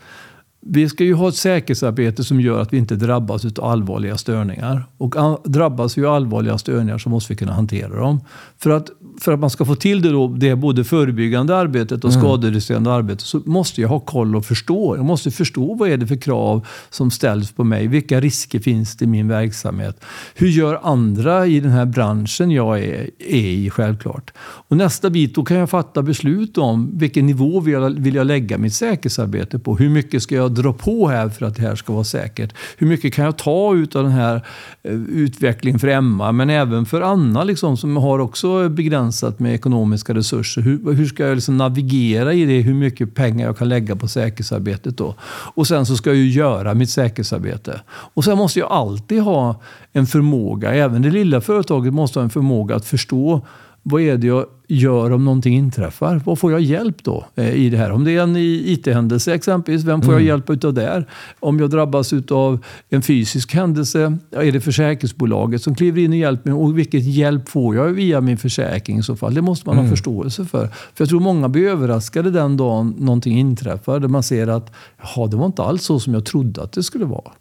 vi 0.62 0.90
ska 0.90 1.04
ju 1.04 1.14
ha 1.14 1.30
ett 1.30 1.36
säkerhetsarbete 1.36 2.24
som 2.24 2.42
gör 2.42 2.62
att 2.62 2.74
vi 2.74 2.78
inte 2.78 2.96
drabbas 2.96 3.46
av 3.46 3.66
allvarliga 3.66 4.18
störningar. 4.18 4.86
Och 4.98 5.16
drabbas 5.44 5.98
vi 5.98 6.06
av 6.06 6.14
allvarliga 6.14 6.58
störningar 6.58 6.98
så 6.98 7.10
måste 7.10 7.34
vi 7.34 7.38
kunna 7.38 7.54
hantera 7.54 7.96
dem. 7.96 8.22
För 8.58 8.70
att, 8.70 8.90
för 9.20 9.34
att 9.34 9.40
man 9.40 9.50
ska 9.50 9.66
få 9.66 9.76
till 9.76 10.02
det, 10.02 10.10
då, 10.10 10.28
det 10.28 10.56
både 10.56 10.84
förebyggande 10.84 11.56
arbetet 11.56 12.04
och 12.04 12.12
mm. 12.12 12.22
skadereducerande 12.22 12.92
arbetet 12.92 13.22
så 13.22 13.42
måste 13.46 13.82
jag 13.82 13.90
ha 13.90 14.00
koll 14.00 14.36
och 14.36 14.46
förstå. 14.46 14.96
Jag 14.96 15.06
måste 15.06 15.32
förstå 15.32 15.74
vad 15.74 15.90
är 15.90 15.98
det 15.98 16.08
för 16.08 16.16
krav 16.16 16.68
som 16.90 17.12
ställs 17.12 17.52
på 17.52 17.64
mig. 17.64 17.88
Vilka 17.88 18.20
risker 18.20 18.60
finns 18.60 18.98
det 18.98 19.06
i 19.06 19.08
min 19.08 19.28
verksamhet? 19.28 20.04
Hur 20.36 20.48
gör 20.48 20.80
andra 20.84 21.48
i 21.48 21.60
den 21.60 21.72
här 21.72 21.86
branschen 21.86 22.52
jag 22.52 22.80
är, 22.80 23.10
är 23.20 23.50
i 23.50 23.70
självklart? 23.70 24.34
Och 24.40 24.78
nästa 24.78 25.10
bit, 25.10 25.36
då 25.36 25.44
kan 25.44 25.58
jag 25.58 25.70
fatta 25.70 26.02
beslut 26.02 26.58
om 26.58 26.98
vilken 26.98 27.26
nivå 27.26 27.60
vill 27.60 27.74
jag, 27.74 27.90
vill 27.90 28.16
jag 28.16 28.28
lägga 28.28 28.58
mitt 28.58 28.74
säkerhetsarbete 28.74 29.60
på. 29.60 29.76
Hur 29.76 29.90
mycket 29.90 30.24
ska 30.24 30.36
jag 30.36 30.52
dra 30.52 30.74
på 30.74 31.08
här 31.08 31.30
för 31.30 31.46
att 31.46 31.56
det 31.56 31.62
här 31.62 31.76
ska 31.76 31.94
vara 31.94 32.04
säkert? 32.04 32.54
Hur 32.78 32.88
mycket 32.88 33.14
kan 33.14 33.26
jag 33.26 33.38
ta 33.38 33.76
ut 33.76 33.96
av 33.96 34.04
den 34.04 34.12
här 34.12 34.46
eh, 34.84 34.94
utvecklingen 34.94 35.80
för 35.80 35.88
Emma, 35.88 36.32
men 36.32 36.50
även 36.50 36.86
för 36.86 37.02
Anna 37.02 37.44
liksom, 37.44 37.78
som 37.78 37.98
har 37.98 38.20
också 38.20 38.70
begränsat 39.02 39.40
med 39.40 39.54
ekonomiska 39.54 40.14
resurser. 40.14 40.62
Hur, 40.62 40.94
hur 40.94 41.06
ska 41.06 41.24
jag 41.24 41.36
liksom 41.36 41.58
navigera 41.58 42.34
i 42.34 42.46
det? 42.46 42.62
Hur 42.62 42.74
mycket 42.74 43.16
pengar 43.16 43.46
jag 43.46 43.58
kan 43.58 43.70
lägga 43.70 43.96
på 43.96 44.08
säkerhetsarbetet 44.08 44.98
då? 44.98 45.16
Och 45.56 45.68
sen 45.68 45.86
så 45.86 45.96
ska 45.96 46.10
jag 46.10 46.18
ju 46.18 46.30
göra 46.30 46.74
mitt 46.74 46.90
säkerhetsarbete. 46.90 47.82
Och 48.16 48.24
sen 48.24 48.38
måste 48.38 48.60
jag 48.60 48.72
alltid 48.72 49.22
ha 49.22 49.62
en 49.94 50.06
förmåga, 50.06 50.74
även 50.74 51.02
det 51.02 51.12
lilla 51.12 51.42
företaget 51.42 51.94
måste 51.94 52.20
ha 52.20 52.24
en 52.24 52.30
förmåga 52.30 52.76
att 52.76 52.86
förstå 52.86 53.42
vad 53.84 54.02
är 54.02 54.18
det 54.18 54.28
jag 54.28 54.46
gör 54.68 55.12
om 55.12 55.26
någonting 55.26 55.56
inträffar? 55.56 56.22
Vad 56.26 56.40
får 56.40 56.52
jag 56.52 56.62
hjälp 56.62 57.04
då 57.04 57.26
eh, 57.36 57.54
i 57.54 57.70
det 57.70 57.78
här? 57.78 57.92
Om 57.92 58.04
det 58.04 58.12
är 58.12 58.24
en 58.24 58.36
IT-händelse 58.38 59.34
exempelvis, 59.34 59.84
vem 59.84 60.02
får 60.02 60.14
jag 60.14 60.22
mm. 60.22 60.28
hjälp 60.28 60.50
utav 60.50 60.74
där? 60.74 61.08
Om 61.40 61.60
jag 61.60 61.70
drabbas 61.70 62.14
utav 62.14 62.66
en 62.90 63.02
fysisk 63.02 63.54
händelse, 63.54 64.18
är 64.32 64.52
det 64.52 64.62
försäkringsbolaget 64.62 65.62
som 65.62 65.76
kliver 65.76 66.02
in 66.02 66.12
och 66.12 66.18
hjälper 66.18 66.50
mig? 66.50 66.60
Och 66.60 66.78
vilket 66.78 67.04
hjälp 67.04 67.50
får 67.50 67.76
jag 67.76 67.88
via 67.88 68.22
min 68.22 68.38
försäkring 68.38 68.98
i 68.98 69.04
så 69.04 69.16
fall? 69.16 69.34
Det 69.34 69.42
måste 69.42 69.70
man 69.70 69.78
mm. 69.78 69.86
ha 69.86 69.90
förståelse 69.90 70.46
för. 70.46 70.68
För 70.68 71.04
jag 71.04 71.10
tror 71.10 71.20
många 71.20 71.50
blir 71.50 71.68
överraskade 71.68 72.32
den 72.32 72.58
dagen 72.58 72.96
någonting 72.98 73.40
inträffar, 73.40 74.00
där 74.00 74.08
man 74.08 74.24
ser 74.24 74.48
att 74.48 74.74
Jaha, 75.02 75.28
det 75.28 75.38
var 75.38 75.46
inte 75.46 75.64
alls 75.64 75.84
så 75.84 76.00
som 76.00 76.14
jag 76.14 76.26
trodde 76.26 76.64
att 76.64 76.72
det 76.72 76.84
skulle 76.84 77.06
vara. 77.06 77.32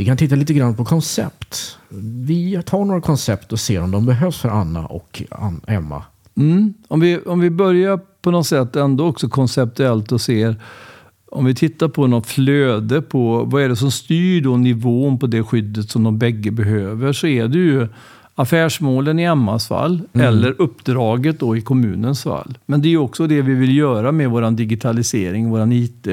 Vi 0.00 0.06
kan 0.06 0.16
titta 0.16 0.34
lite 0.34 0.54
grann 0.54 0.74
på 0.74 0.84
koncept. 0.84 1.78
Vi 2.24 2.62
tar 2.66 2.84
några 2.84 3.00
koncept 3.00 3.52
och 3.52 3.60
ser 3.60 3.82
om 3.82 3.90
de 3.90 4.06
behövs 4.06 4.38
för 4.38 4.48
Anna 4.48 4.86
och 4.86 5.22
Emma. 5.66 6.02
Mm. 6.36 6.74
Om, 6.88 7.00
vi, 7.00 7.18
om 7.18 7.40
vi 7.40 7.50
börjar 7.50 8.00
på 8.22 8.30
något 8.30 8.46
sätt 8.46 8.76
ändå 8.76 9.06
också 9.06 9.28
konceptuellt 9.28 10.12
och 10.12 10.20
ser 10.20 10.56
om 11.30 11.44
vi 11.44 11.54
tittar 11.54 11.88
på 11.88 12.06
något 12.06 12.26
flöde 12.26 13.02
på 13.02 13.44
vad 13.44 13.62
är 13.62 13.68
det 13.68 13.76
som 13.76 13.90
styr 13.90 14.40
då 14.40 14.56
nivån 14.56 15.18
på 15.18 15.26
det 15.26 15.42
skyddet 15.42 15.90
som 15.90 16.04
de 16.04 16.18
bägge 16.18 16.50
behöver 16.50 17.12
så 17.12 17.26
är 17.26 17.48
det 17.48 17.58
ju 17.58 17.88
affärsmålen 18.34 19.18
i 19.18 19.22
Emmas 19.22 19.68
fall 19.68 20.02
mm. 20.12 20.26
eller 20.26 20.60
uppdraget 20.60 21.40
då 21.40 21.56
i 21.56 21.60
kommunens 21.60 22.22
fall. 22.22 22.58
Men 22.66 22.82
det 22.82 22.88
är 22.88 22.96
också 22.96 23.26
det 23.26 23.42
vi 23.42 23.54
vill 23.54 23.76
göra 23.76 24.12
med 24.12 24.30
vår 24.30 24.50
digitalisering, 24.50 25.50
vår 25.50 25.72
IT. 25.72 26.06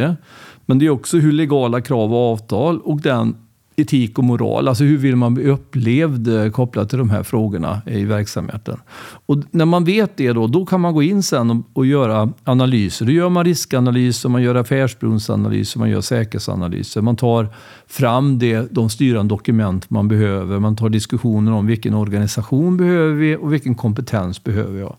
Men 0.66 0.80
det 0.80 0.86
är 0.86 0.90
också 0.90 1.18
hur 1.18 1.32
legala 1.32 1.82
krav 1.82 2.14
och 2.14 2.32
avtal 2.34 2.80
och 2.80 3.02
den 3.02 3.36
etik 3.82 4.18
och 4.18 4.24
moral. 4.24 4.68
Alltså 4.68 4.84
hur 4.84 4.98
vill 4.98 5.16
man 5.16 5.34
bli 5.34 5.44
upplevd 5.44 6.28
eh, 6.28 6.50
kopplat 6.50 6.90
till 6.90 6.98
de 6.98 7.10
här 7.10 7.24
frågorna 7.24 7.82
i 7.86 8.06
verksamheten. 8.06 8.80
Och 9.26 9.38
när 9.52 9.66
man 9.66 9.84
vet 9.84 10.18
det 10.18 10.34
då, 10.34 10.48
då 10.48 10.66
kan 10.66 10.82
man 10.82 10.94
gå 10.94 11.04
in 11.04 11.24
sen 11.24 11.52
och, 11.52 11.58
och 11.74 11.86
göra 11.86 12.34
analyser. 12.44 13.06
Då 13.06 13.12
gör 13.12 13.30
man 13.30 13.46
riskanalyser, 13.46 14.30
man 14.30 14.42
gör 14.42 14.56
affärsbrunnsanalyser, 14.56 15.80
man 15.80 15.90
gör 15.90 16.02
säkerhetsanalyser. 16.02 17.02
Man 17.02 17.16
tar 17.16 17.50
fram 17.88 18.40
det, 18.40 18.68
de 18.72 18.90
styrande 18.90 19.34
dokument 19.34 19.90
man 19.90 20.08
behöver. 20.08 20.60
Man 20.60 20.76
tar 20.76 20.90
diskussioner 20.90 21.52
om 21.52 21.68
vilken 21.68 21.94
organisation 21.94 22.78
behöver 22.78 23.14
vi 23.14 23.36
och 23.36 23.54
vilken 23.54 23.76
kompetens 23.76 24.44
behöver 24.44 24.80
jag. 24.80 24.96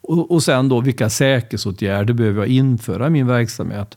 Och, 0.00 0.30
och 0.30 0.42
sen 0.42 0.68
då 0.68 0.80
vilka 0.80 1.10
säkerhetsåtgärder 1.10 2.14
behöver 2.14 2.40
jag 2.40 2.48
införa 2.48 3.06
i 3.06 3.10
min 3.10 3.26
verksamhet. 3.26 3.96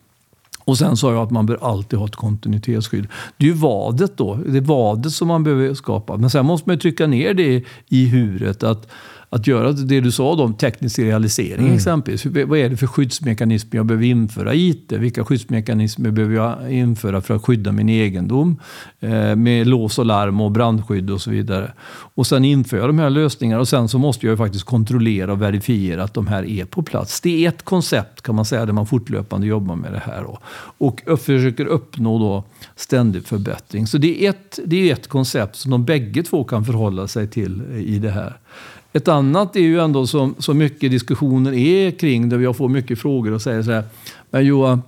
Och 0.67 0.77
sen 0.77 0.97
sa 0.97 1.13
jag 1.13 1.23
att 1.23 1.31
man 1.31 1.45
bör 1.45 1.57
alltid 1.61 1.99
ha 1.99 2.05
ett 2.05 2.15
kontinuitetsskydd. 2.15 3.07
Det 3.37 3.45
är 3.45 3.49
ju 3.49 3.55
vadet 3.55 4.17
då. 4.17 4.35
Det 4.35 4.57
är 4.57 4.61
vadet 4.61 5.11
som 5.11 5.27
man 5.27 5.43
behöver 5.43 5.73
skapa. 5.73 6.17
Men 6.17 6.29
sen 6.29 6.45
måste 6.45 6.69
man 6.69 6.79
trycka 6.79 7.07
ner 7.07 7.33
det 7.33 7.63
i 7.87 8.05
huret. 8.05 8.63
Att 8.63 8.87
att 9.29 9.47
göra 9.47 9.71
det 9.71 10.01
du 10.01 10.11
sa 10.11 10.33
om 10.33 10.53
teknisk 10.53 10.99
realisering 10.99 11.65
mm. 11.65 11.75
exempelvis. 11.75 12.25
Vad 12.25 12.59
är 12.59 12.69
det 12.69 12.77
för 12.77 12.87
skyddsmekanismer 12.87 13.75
jag 13.75 13.85
behöver 13.85 14.05
införa 14.05 14.53
i 14.53 14.69
IT? 14.69 14.91
Vilka 14.91 15.25
skyddsmekanismer 15.25 16.11
behöver 16.11 16.35
jag 16.35 16.71
införa 16.71 17.21
för 17.21 17.35
att 17.35 17.45
skydda 17.45 17.71
min 17.71 17.89
egendom? 17.89 18.59
Eh, 18.99 19.35
med 19.35 19.67
lås 19.67 19.99
och 19.99 20.05
larm 20.05 20.41
och 20.41 20.51
brandskydd 20.51 21.09
och 21.09 21.21
så 21.21 21.29
vidare. 21.29 21.71
Och 21.89 22.27
sen 22.27 22.45
inför 22.45 22.77
jag 22.77 22.89
de 22.89 22.99
här 22.99 23.09
lösningarna 23.09 23.61
och 23.61 23.67
sen 23.67 23.89
så 23.89 23.97
måste 23.97 24.27
jag 24.27 24.37
faktiskt 24.37 24.65
kontrollera 24.65 25.31
och 25.31 25.41
verifiera 25.41 26.03
att 26.03 26.13
de 26.13 26.27
här 26.27 26.43
är 26.43 26.65
på 26.65 26.81
plats. 26.81 27.21
Det 27.21 27.45
är 27.45 27.49
ett 27.49 27.63
koncept 27.63 28.21
kan 28.21 28.35
man 28.35 28.45
säga 28.45 28.65
där 28.65 28.73
man 28.73 28.85
fortlöpande 28.85 29.47
jobbar 29.47 29.75
med 29.75 29.91
det 29.93 30.01
här. 30.05 30.23
Då. 30.23 30.39
Och 30.77 31.01
försöker 31.19 31.65
uppnå 31.65 32.19
då 32.19 32.43
ständig 32.75 33.25
förbättring. 33.25 33.87
Så 33.87 33.97
det 33.97 34.25
är, 34.25 34.29
ett, 34.29 34.59
det 34.65 34.89
är 34.89 34.93
ett 34.93 35.07
koncept 35.07 35.55
som 35.55 35.71
de 35.71 35.85
bägge 35.85 36.23
två 36.23 36.43
kan 36.43 36.65
förhålla 36.65 37.07
sig 37.07 37.27
till 37.27 37.61
i 37.75 37.99
det 37.99 38.11
här. 38.11 38.37
Ett 38.97 39.07
annat 39.07 39.55
är 39.55 39.59
ju 39.59 39.79
ändå 39.79 40.07
som 40.07 40.35
så 40.39 40.53
mycket 40.53 40.91
diskussioner 40.91 41.53
är 41.53 41.91
kring, 41.91 42.29
där 42.29 42.39
jag 42.39 42.57
får 42.57 42.69
mycket 42.69 42.99
frågor 42.99 43.31
och 43.31 43.41
säger 43.41 43.63
så 43.63 43.71
här. 43.71 43.83
Men 44.29 44.45
Johan, 44.45 44.81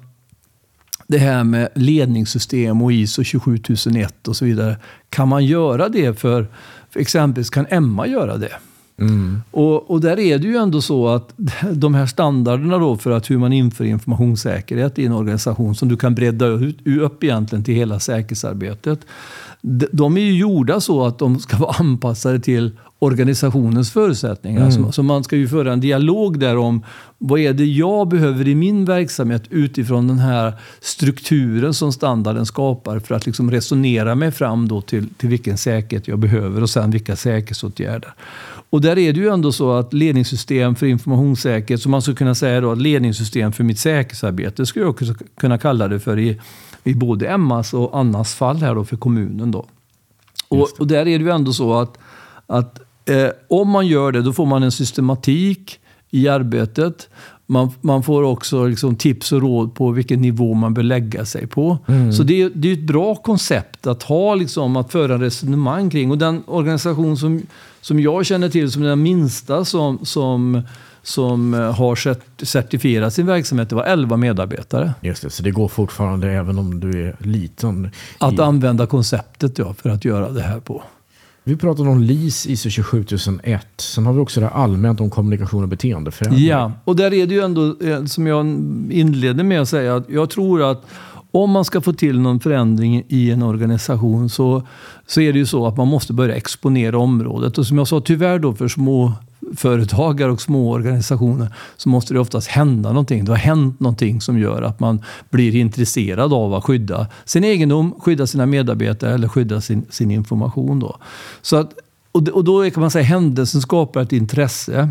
det 1.08 1.18
här 1.18 1.44
med 1.44 1.70
ledningssystem 1.76 2.82
och 2.82 2.94
ISO 2.94 3.24
27001 3.24 4.28
och 4.28 4.36
så 4.36 4.46
vidare. 4.46 4.78
Kan 5.10 5.28
man 5.28 5.46
göra 5.46 5.90
det 5.90 6.20
för, 6.20 6.48
för 6.90 7.00
exempelvis 7.00 7.50
kan 7.50 7.66
Emma 7.70 8.08
göra 8.08 8.38
det? 8.38 8.54
Mm. 8.98 9.42
Och, 9.52 9.92
och, 9.92 10.02
där 10.02 10.20
är 10.20 10.38
det 10.38 10.48
ju 10.48 10.56
ändå 10.56 10.82
så 10.82 11.08
att 11.08 11.34
de 11.74 11.94
här 11.94 12.06
standarderna 12.06 12.78
då 12.78 12.98
för 12.98 13.12
att 13.12 13.30
hur 13.30 13.38
man 13.38 13.54
inför 13.54 13.86
informationssäkerhet 13.86 15.00
i 15.00 15.06
en 15.06 15.14
organisation 15.14 15.76
som 15.76 15.90
du 15.90 15.98
kan 15.98 16.16
bredda 16.16 16.48
ut, 16.48 16.88
upp 16.88 17.24
egentligen 17.24 17.64
till 17.64 17.74
hela 17.76 18.00
säkerhetsarbetet. 18.00 19.00
De 19.92 20.18
är 20.18 20.22
ju 20.22 20.38
gjorda 20.38 20.82
så 20.82 21.06
att 21.06 21.20
de 21.20 21.40
ska 21.40 21.58
vara 21.58 21.76
anpassade 21.80 22.40
till 22.40 22.72
organisationens 23.00 23.92
förutsättningar. 23.92 24.62
Mm. 24.62 24.72
Så, 24.72 24.92
så, 24.92 25.04
man 25.04 25.24
ska 25.24 25.36
ju 25.36 25.48
föra 25.48 25.74
en 25.74 25.80
dialog 25.80 26.40
där 26.40 26.58
om 26.58 26.84
vad 27.18 27.40
är 27.40 27.54
det 27.54 27.66
jag 27.66 28.08
behöver 28.08 28.48
i 28.48 28.56
min 28.56 28.86
verksamhet 28.86 29.44
utifrån 29.50 30.08
den 30.08 30.20
här 30.20 30.54
strukturen 30.80 31.74
som 31.74 31.92
standarden 31.92 32.46
skapar 32.46 33.00
för 33.00 33.16
att 33.16 33.26
liksom 33.26 33.52
resonera 33.52 34.16
mig 34.16 34.32
fram 34.32 34.68
då 34.68 34.82
till, 34.82 35.10
till 35.10 35.30
vilken 35.30 35.58
säkerhet 35.58 36.08
jag 36.08 36.20
behöver 36.20 36.62
och 36.62 36.70
sen 36.70 36.92
vilka 36.92 37.16
säkerhetsåtgärder. 37.16 38.14
Och 38.70 38.82
där 38.82 38.98
är 38.98 39.14
det 39.14 39.20
ju 39.20 39.30
ändå 39.30 39.52
så 39.52 39.72
att 39.72 39.94
ledningssystem 39.94 40.76
för 40.76 40.86
informationssäkerhet, 40.86 41.82
som 41.82 41.92
man 41.92 42.02
skulle 42.02 42.18
kunna 42.18 42.36
säga 42.36 42.62
då, 42.62 42.72
att 42.72 42.82
ledningssystem 42.82 43.52
för 43.52 43.64
mitt 43.64 43.80
säkerhetsarbete 43.80 44.66
skulle 44.66 44.86
jag 44.86 44.90
också 44.90 45.14
kunna 45.38 45.58
kalla 45.58 45.88
det 45.88 46.00
för 46.00 46.20
i, 46.20 46.40
i 46.84 46.94
både 46.94 47.28
Emmas 47.28 47.74
och 47.74 47.98
Annas 48.00 48.36
fall 48.36 48.58
här 48.58 48.76
då 48.76 48.86
för 48.86 48.98
kommunen. 48.98 49.52
Då. 49.52 49.66
Och, 50.48 50.70
och 50.80 50.88
där 50.88 51.00
är 51.00 51.20
det 51.20 51.26
ju 51.26 51.30
ändå 51.30 51.54
så 51.54 51.74
att, 51.74 51.98
att 52.48 52.80
Eh, 53.10 53.30
om 53.48 53.70
man 53.70 53.88
gör 53.88 54.12
det, 54.12 54.22
då 54.22 54.34
får 54.34 54.46
man 54.46 54.64
en 54.64 54.72
systematik 54.72 55.80
i 56.10 56.28
arbetet. 56.28 57.10
Man, 57.46 57.70
man 57.82 58.04
får 58.04 58.24
också 58.24 58.66
liksom 58.66 58.96
tips 58.96 59.32
och 59.32 59.42
råd 59.42 59.76
på 59.76 59.92
vilken 59.92 60.22
nivå 60.22 60.54
man 60.54 60.74
bör 60.74 60.84
lägga 60.84 61.26
sig 61.26 61.48
på. 61.48 61.78
Mm. 61.88 62.14
Så 62.14 62.24
det, 62.24 62.50
det 62.50 62.70
är 62.70 62.74
ett 62.74 62.88
bra 62.88 63.16
koncept 63.16 63.88
att 63.88 64.04
ha, 64.04 64.36
liksom, 64.36 64.76
att 64.76 64.92
föra 64.92 65.18
resonemang 65.18 65.90
kring. 65.90 66.12
Och 66.12 66.18
den 66.18 66.44
organisation 66.48 67.18
som, 67.18 67.42
som 67.82 68.00
jag 68.00 68.26
känner 68.26 68.50
till 68.50 68.72
som 68.72 68.82
den 68.82 69.02
minsta 69.02 69.66
som, 69.66 70.00
som 70.06 70.62
som 71.10 71.54
eh, 71.54 71.60
har 71.60 72.16
certifierat 72.46 73.14
sin 73.14 73.26
verksamhet. 73.26 73.70
Det 73.70 73.76
var 73.76 73.84
11 73.84 74.18
medarbetare. 74.18 74.94
Just 75.02 75.22
det, 75.22 75.30
så 75.30 75.44
det 75.44 75.52
går 75.52 75.68
fortfarande 75.68 76.32
även 76.32 76.60
om 76.60 76.80
du 76.80 77.08
är 77.08 77.16
liten? 77.20 77.90
Att 78.18 78.34
i... 78.34 78.42
använda 78.42 78.86
konceptet 78.86 79.58
ja, 79.58 79.74
för 79.74 79.90
att 79.90 80.06
göra 80.06 80.30
det 80.30 80.42
här 80.42 80.60
på. 80.60 80.84
Vi 81.44 81.58
pratade 81.58 81.90
om 81.90 82.02
LIS 82.02 82.48
ISO 82.48 82.70
27001. 82.70 83.68
Sen 83.78 84.06
har 84.06 84.14
vi 84.14 84.20
också 84.20 84.40
det 84.40 84.50
allmänt 84.50 85.02
om 85.02 85.10
kommunikation 85.10 85.64
och 85.64 85.70
beteendeförändring. 85.70 86.46
Ja, 86.46 86.72
och 86.84 86.96
där 86.96 87.14
är 87.14 87.28
det 87.28 87.34
ju 87.34 87.42
ändå 87.42 87.76
eh, 87.82 88.06
som 88.06 88.28
jag 88.28 88.46
inledde 88.92 89.44
med 89.44 89.62
att 89.62 89.70
säga 89.70 89.96
att 89.96 90.10
jag 90.10 90.30
tror 90.30 90.72
att 90.72 90.86
om 91.32 91.52
man 91.52 91.66
ska 91.66 91.82
få 91.82 91.94
till 91.94 92.20
någon 92.20 92.40
förändring 92.40 93.04
i 93.08 93.32
en 93.32 93.44
organisation 93.44 94.30
så, 94.30 94.68
så 95.08 95.22
är 95.22 95.34
det 95.34 95.40
ju 95.40 95.46
så 95.46 95.68
att 95.68 95.78
man 95.78 95.88
måste 95.88 96.14
börja 96.14 96.36
exponera 96.36 96.98
området. 96.98 97.58
Och 97.58 97.68
som 97.68 97.78
jag 97.78 97.88
sa, 97.88 98.02
tyvärr 98.02 98.40
då 98.40 98.54
för 98.54 98.68
små 98.68 99.14
företagare 99.56 100.32
och 100.32 100.42
små 100.42 100.72
organisationer 100.72 101.56
så 101.78 101.90
måste 101.90 102.14
det 102.14 102.20
oftast 102.20 102.48
hända 102.48 102.90
någonting. 102.90 103.26
Det 103.26 103.32
har 103.32 103.38
hänt 103.38 103.80
någonting 103.80 104.22
som 104.22 104.40
gör 104.40 104.62
att 104.62 104.80
man 104.80 105.02
blir 105.30 105.56
intresserad 105.56 106.34
av 106.34 106.54
att 106.54 106.64
skydda 106.64 107.08
sin 107.26 107.44
egendom, 107.44 107.96
skydda 108.00 108.28
sina 108.28 108.46
medarbetare 108.46 109.14
eller 109.14 109.28
skydda 109.28 109.62
sin, 109.62 109.86
sin 109.90 110.12
information. 110.12 110.80
Då. 110.80 110.98
Så 111.42 111.56
att, 111.56 111.74
och 112.12 112.44
då 112.44 112.70
kan 112.70 112.82
man 112.82 112.92
säga 112.92 113.02
att 113.02 113.10
händelsen 113.10 113.62
skapar 113.62 114.02
ett 114.02 114.14
intresse 114.14 114.90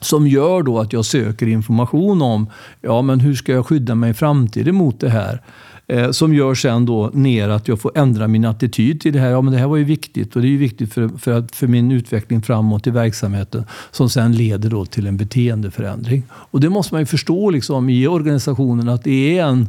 som 0.00 0.26
gör 0.26 0.62
då 0.62 0.78
att 0.78 0.92
jag 0.92 1.04
söker 1.04 1.46
information 1.46 2.22
om 2.22 2.46
ja, 2.80 3.02
men 3.02 3.20
hur 3.20 3.34
ska 3.34 3.52
jag 3.52 3.66
skydda 3.66 3.94
mig 3.94 4.10
i 4.10 4.14
framtiden 4.14 4.74
mot 4.74 5.00
det 5.00 5.10
här. 5.10 5.42
Eh, 5.88 6.10
som 6.10 6.34
gör 6.34 6.54
sen 6.54 6.86
då 6.86 7.10
ner 7.14 7.48
att 7.48 7.68
jag 7.68 7.80
får 7.80 7.92
ändra 7.94 8.28
min 8.28 8.44
attityd 8.44 9.00
till 9.00 9.12
det 9.12 9.18
här. 9.18 9.30
Ja, 9.30 9.40
men 9.40 9.52
det 9.52 9.58
här 9.58 9.66
var 9.66 9.76
ju 9.76 9.84
viktigt 9.84 10.36
och 10.36 10.42
det 10.42 10.48
är 10.48 10.50
ju 10.50 10.56
viktigt 10.56 10.92
för, 10.92 11.08
för, 11.08 11.32
att, 11.32 11.56
för 11.56 11.66
min 11.66 11.92
utveckling 11.92 12.42
framåt 12.42 12.86
i 12.86 12.90
verksamheten 12.90 13.64
som 13.90 14.10
sen 14.10 14.32
leder 14.32 14.70
då 14.70 14.86
till 14.86 15.06
en 15.06 15.16
beteendeförändring. 15.16 16.22
Och 16.30 16.60
det 16.60 16.68
måste 16.68 16.94
man 16.94 17.02
ju 17.02 17.06
förstå 17.06 17.50
liksom, 17.50 17.88
i 17.88 18.06
organisationen 18.06 18.88
att 18.88 19.04
det 19.04 19.38
är 19.38 19.44
en 19.44 19.68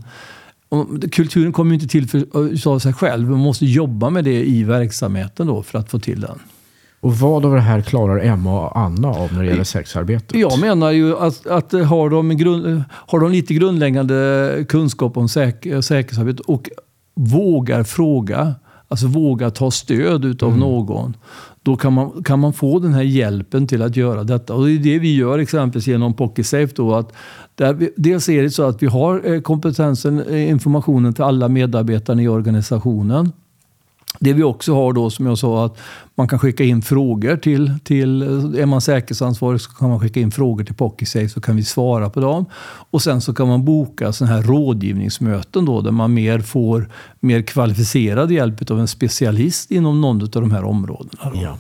Kulturen 1.12 1.52
kommer 1.52 1.74
inte 1.74 1.88
till 1.88 2.08
för, 2.08 2.26
av 2.70 2.80
sig 2.80 2.94
själv. 2.94 3.30
Man 3.30 3.40
måste 3.40 3.66
jobba 3.66 4.10
med 4.10 4.24
det 4.24 4.46
i 4.46 4.64
verksamheten 4.64 5.48
då 5.48 5.64
för 5.64 5.80
att 5.80 5.92
få 5.92 6.00
till 6.00 6.22
den. 6.22 6.40
Och 7.00 7.14
vad 7.14 7.46
av 7.46 7.54
det 7.54 7.62
här 7.62 7.82
klarar 7.82 8.20
Emma 8.20 8.62
och 8.62 8.78
Anna 8.78 9.08
av 9.08 9.34
när 9.34 9.44
det 9.44 9.50
gäller 9.50 9.64
sexarbetet? 9.64 10.40
Jag 10.40 10.60
menar 10.60 10.92
ju 10.92 11.18
att, 11.18 11.48
att 11.48 11.72
har, 11.72 12.10
de 12.10 12.38
grund, 12.38 12.84
har 12.92 13.20
de 13.20 13.32
lite 13.32 13.54
grundläggande 13.54 14.66
kunskap 14.70 15.18
om 15.18 15.30
säk, 15.30 15.68
säkerhetsarbete 15.82 16.44
och 16.48 16.70
vågar 17.16 17.84
fråga, 17.84 18.56
alltså 18.88 19.08
vågar 19.08 19.50
ta 19.50 19.72
stöd 19.72 20.26
utav 20.26 20.50
mm. 20.50 20.60
någon, 20.60 21.18
då 21.64 21.76
kan 21.76 21.94
man, 21.94 22.24
kan 22.24 22.40
man 22.40 22.54
få 22.54 22.80
den 22.80 22.94
här 22.94 23.02
hjälpen 23.02 23.68
till 23.68 23.82
att 23.82 23.96
göra 23.96 24.24
detta. 24.24 24.54
Och 24.54 24.66
det 24.66 24.72
är 24.72 24.80
det 24.80 25.00
vi 25.00 25.16
gör 25.16 25.40
exempelvis 25.40 25.88
genom 25.88 26.14
PocketSafe. 26.14 26.70
Då, 26.76 26.96
att 26.96 27.14
där 27.56 27.74
vi, 27.74 27.94
dels 27.98 28.30
är 28.30 28.44
det 28.44 28.50
så 28.50 28.64
att 28.64 28.84
vi 28.84 28.88
har 28.88 29.34
eh, 29.34 29.42
kompetensen, 29.42 30.24
eh, 30.24 30.50
informationen 30.50 31.14
till 31.14 31.24
alla 31.24 31.48
medarbetarna 31.48 32.22
i 32.22 32.28
organisationen. 32.28 33.32
Det 34.20 34.34
vi 34.34 34.44
också 34.44 34.74
har 34.76 34.94
då 34.94 35.10
som 35.10 35.26
jag 35.26 35.38
sa 35.38 35.66
att 35.66 35.78
man 36.16 36.28
kan 36.28 36.40
skicka 36.40 36.64
in 36.64 36.82
frågor 36.82 37.38
till, 37.38 37.74
till 37.84 38.22
är 38.58 38.66
man 38.66 38.82
säkerhetsansvarig 38.82 39.62
så 39.62 39.72
kan 39.72 39.90
man 39.90 40.00
skicka 40.00 40.20
in 40.20 40.32
frågor 40.32 40.64
till 40.64 40.76
PocketSafe 40.76 41.30
så 41.30 41.42
kan 41.42 41.56
vi 41.56 41.64
svara 41.64 42.10
på 42.10 42.20
dem. 42.20 42.46
Och 42.90 43.02
sen 43.02 43.22
så 43.22 43.34
kan 43.34 43.48
man 43.48 43.66
boka 43.66 44.14
sådana 44.14 44.36
här 44.36 44.44
rådgivningsmöten 44.44 45.66
då 45.66 45.82
där 45.82 45.92
man 45.92 46.14
mer 46.14 46.40
får 46.40 46.90
mer 47.20 47.42
kvalificerad 47.42 48.32
hjälp 48.32 48.72
av 48.72 48.80
en 48.80 48.88
specialist 48.88 49.72
inom 49.72 50.02
någon 50.02 50.22
av 50.22 50.30
de 50.30 50.52
här 50.52 50.64
områdena. 50.64 51.32
Då. 51.34 51.42
Ja. 51.42 51.58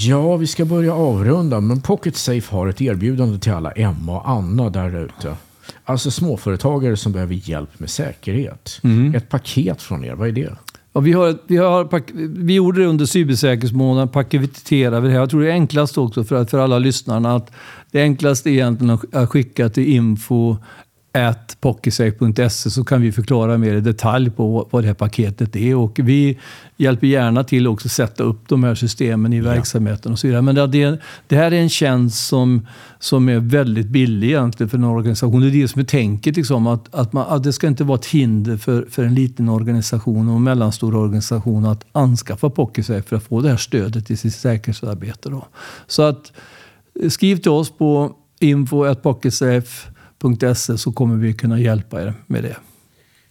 Ja, 0.00 0.36
vi 0.36 0.46
ska 0.46 0.64
börja 0.64 0.94
avrunda, 0.94 1.60
men 1.60 1.80
Pocket 1.80 2.16
Safe 2.16 2.56
har 2.56 2.66
ett 2.66 2.80
erbjudande 2.80 3.38
till 3.38 3.52
alla 3.52 3.72
Emma 3.72 4.16
och 4.20 4.28
Anna 4.28 4.70
där 4.70 5.04
ute. 5.04 5.36
Alltså 5.84 6.10
småföretagare 6.10 6.96
som 6.96 7.12
behöver 7.12 7.34
hjälp 7.34 7.80
med 7.80 7.90
säkerhet. 7.90 8.80
Ett 9.14 9.28
paket 9.28 9.82
från 9.82 10.04
er, 10.04 10.14
vad 10.14 10.28
är 10.28 10.32
det? 10.32 10.56
Ja, 10.92 11.00
vi, 11.00 11.12
har, 11.12 11.38
vi, 11.46 11.56
har, 11.56 12.02
vi 12.44 12.54
gjorde 12.54 12.80
det 12.80 12.86
under 12.86 13.06
cybersäkerhetsmånaden, 13.06 14.08
paketerade 14.08 15.00
vi 15.00 15.06
det 15.06 15.12
här. 15.12 15.20
Jag 15.20 15.30
tror 15.30 15.40
det 15.40 15.48
är 15.48 15.52
enklast 15.52 15.98
också 15.98 16.24
för, 16.24 16.44
för 16.44 16.58
alla 16.58 16.78
lyssnarna 16.78 17.36
att 17.36 17.52
det 17.90 18.02
enklaste 18.02 18.50
är 18.50 18.52
egentligen 18.52 18.98
att 19.12 19.28
skicka 19.28 19.68
till 19.68 19.86
info 19.86 20.56
pocketsafe.se 21.60 22.70
så 22.70 22.84
kan 22.84 23.02
vi 23.02 23.12
förklara 23.12 23.58
mer 23.58 23.74
i 23.74 23.80
detalj 23.80 24.30
på 24.30 24.68
vad 24.70 24.82
det 24.82 24.86
här 24.86 24.94
paketet 24.94 25.56
är. 25.56 25.76
Och 25.76 26.00
vi 26.02 26.38
hjälper 26.76 27.06
gärna 27.06 27.44
till 27.44 27.66
också 27.66 27.88
att 27.88 27.92
sätta 27.92 28.22
upp 28.22 28.48
de 28.48 28.64
här 28.64 28.74
systemen 28.74 29.32
i 29.32 29.40
verksamheten 29.40 30.12
och 30.12 30.18
så 30.18 30.26
vidare. 30.26 30.42
Men 30.42 30.54
det, 30.54 30.98
det 31.26 31.36
här 31.36 31.52
är 31.52 31.60
en 31.60 31.68
tjänst 31.68 32.26
som, 32.26 32.66
som 32.98 33.28
är 33.28 33.38
väldigt 33.38 33.86
billig 33.86 34.28
egentligen 34.28 34.70
för 34.70 34.78
en 34.78 34.84
organisation. 34.84 35.40
Det 35.40 35.46
är 35.46 35.62
det 35.62 35.68
som 35.68 35.80
är 35.80 35.84
tänket, 35.84 36.36
liksom, 36.36 36.66
att, 36.66 36.94
att, 36.94 37.12
man, 37.12 37.26
att 37.28 37.42
det 37.42 37.52
ska 37.52 37.66
inte 37.66 37.84
vara 37.84 37.98
ett 37.98 38.06
hinder 38.06 38.56
för, 38.56 38.86
för 38.90 39.04
en 39.04 39.14
liten 39.14 39.48
organisation 39.48 40.28
och 40.28 40.36
en 40.36 40.42
mellanstor 40.42 40.96
organisation 40.96 41.66
att 41.66 41.84
anskaffa 41.92 42.50
PocketSafe 42.50 43.02
för 43.02 43.16
att 43.16 43.22
få 43.22 43.40
det 43.40 43.50
här 43.50 43.56
stödet 43.56 44.10
i 44.10 44.16
sitt 44.16 44.34
säkerhetsarbete. 44.34 45.28
Då. 45.28 45.46
Så 45.86 46.02
att 46.02 46.32
skriv 47.08 47.36
till 47.36 47.50
oss 47.50 47.70
på 47.70 48.14
info.pocketsafe 48.40 49.90
.se 50.54 50.78
så 50.78 50.92
kommer 50.92 51.16
vi 51.16 51.32
kunna 51.32 51.60
hjälpa 51.60 52.02
er 52.02 52.14
med 52.26 52.42
det. 52.42 52.56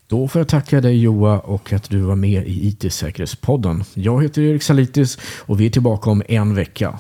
Då 0.07 0.27
får 0.27 0.39
jag 0.39 0.47
tacka 0.47 0.81
dig 0.81 1.01
Joa 1.01 1.39
och 1.39 1.73
att 1.73 1.89
du 1.89 1.99
var 1.99 2.15
med 2.15 2.47
i 2.47 2.67
IT-säkerhetspodden. 2.67 3.83
Jag 3.93 4.23
heter 4.23 4.41
Erik 4.41 4.63
Salitis 4.63 5.17
och 5.39 5.59
vi 5.59 5.65
är 5.65 5.69
tillbaka 5.69 6.09
om 6.09 6.23
en 6.27 6.55
vecka. 6.55 6.99